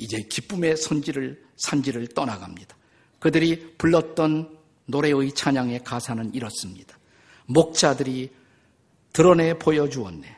이제 0.00 0.22
기쁨의 0.22 0.78
선지를 0.78 1.44
산지를 1.56 2.08
떠나갑니다. 2.08 2.74
그들이 3.18 3.74
불렀던 3.76 4.58
노래의 4.86 5.32
찬양의 5.34 5.84
가사는 5.84 6.34
이렇습니다. 6.34 6.98
목자들이 7.46 8.30
드러내 9.12 9.58
보여주었네. 9.58 10.36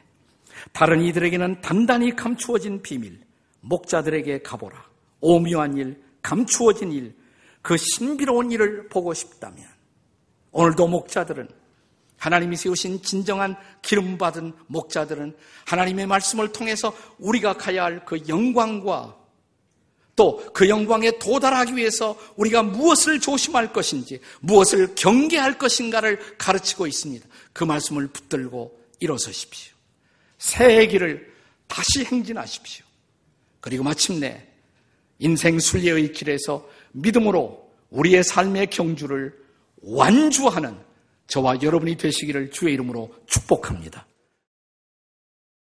다른 0.73 1.03
이들에게는 1.03 1.61
단단히 1.61 2.15
감추어진 2.17 2.83
비밀, 2.83 3.21
목자들에게 3.61 4.43
가보라. 4.43 4.85
오묘한 5.21 5.77
일, 5.77 6.03
감추어진 6.23 6.93
일, 6.93 7.15
그 7.63 7.77
신비로운 7.77 8.51
일을 8.51 8.89
보고 8.89 9.15
싶다면 9.15 9.65
오늘도 10.51 10.89
목자들은 10.89 11.49
하나님이 12.19 12.57
세우신 12.57 13.03
진정한 13.03 13.57
기름 13.81 14.19
받은 14.19 14.55
목자들은 14.67 15.37
하나님의 15.67 16.07
말씀을 16.07 16.53
통해서 16.53 16.95
우리가 17.19 17.55
가야 17.55 17.85
할 17.85 18.05
그 18.05 18.21
영광과 18.29 19.22
또 20.15 20.53
그 20.53 20.69
영광에 20.69 21.19
도달하기 21.19 21.77
위해서 21.77 22.19
우리가 22.37 22.63
무엇을 22.63 23.21
조심할 23.21 23.73
것인지, 23.73 24.21
무엇을 24.41 24.95
경계할 24.95 25.59
것인가를 25.59 26.37
가르치고 26.39 26.87
있습니다. 26.87 27.27
그 27.53 27.65
말씀을 27.65 28.09
붙들고 28.09 28.79
일어서십시오. 29.01 29.75
새해 30.39 30.87
길을 30.87 31.33
다시 31.67 32.05
행진하십시오. 32.05 32.85
그리고 33.61 33.85
마침내 33.85 34.47
인생 35.19 35.59
순례의 35.59 36.13
길에서 36.13 36.69
믿음으로 36.93 37.71
우리의 37.91 38.25
삶의 38.25 38.69
경주를 38.71 39.35
완주하는 39.83 40.77
저와 41.29 41.63
여러분이 41.63 41.97
되시기를 41.97 42.51
주의 42.51 42.75
이름으로 42.75 43.15
축복합니다. 43.27 44.07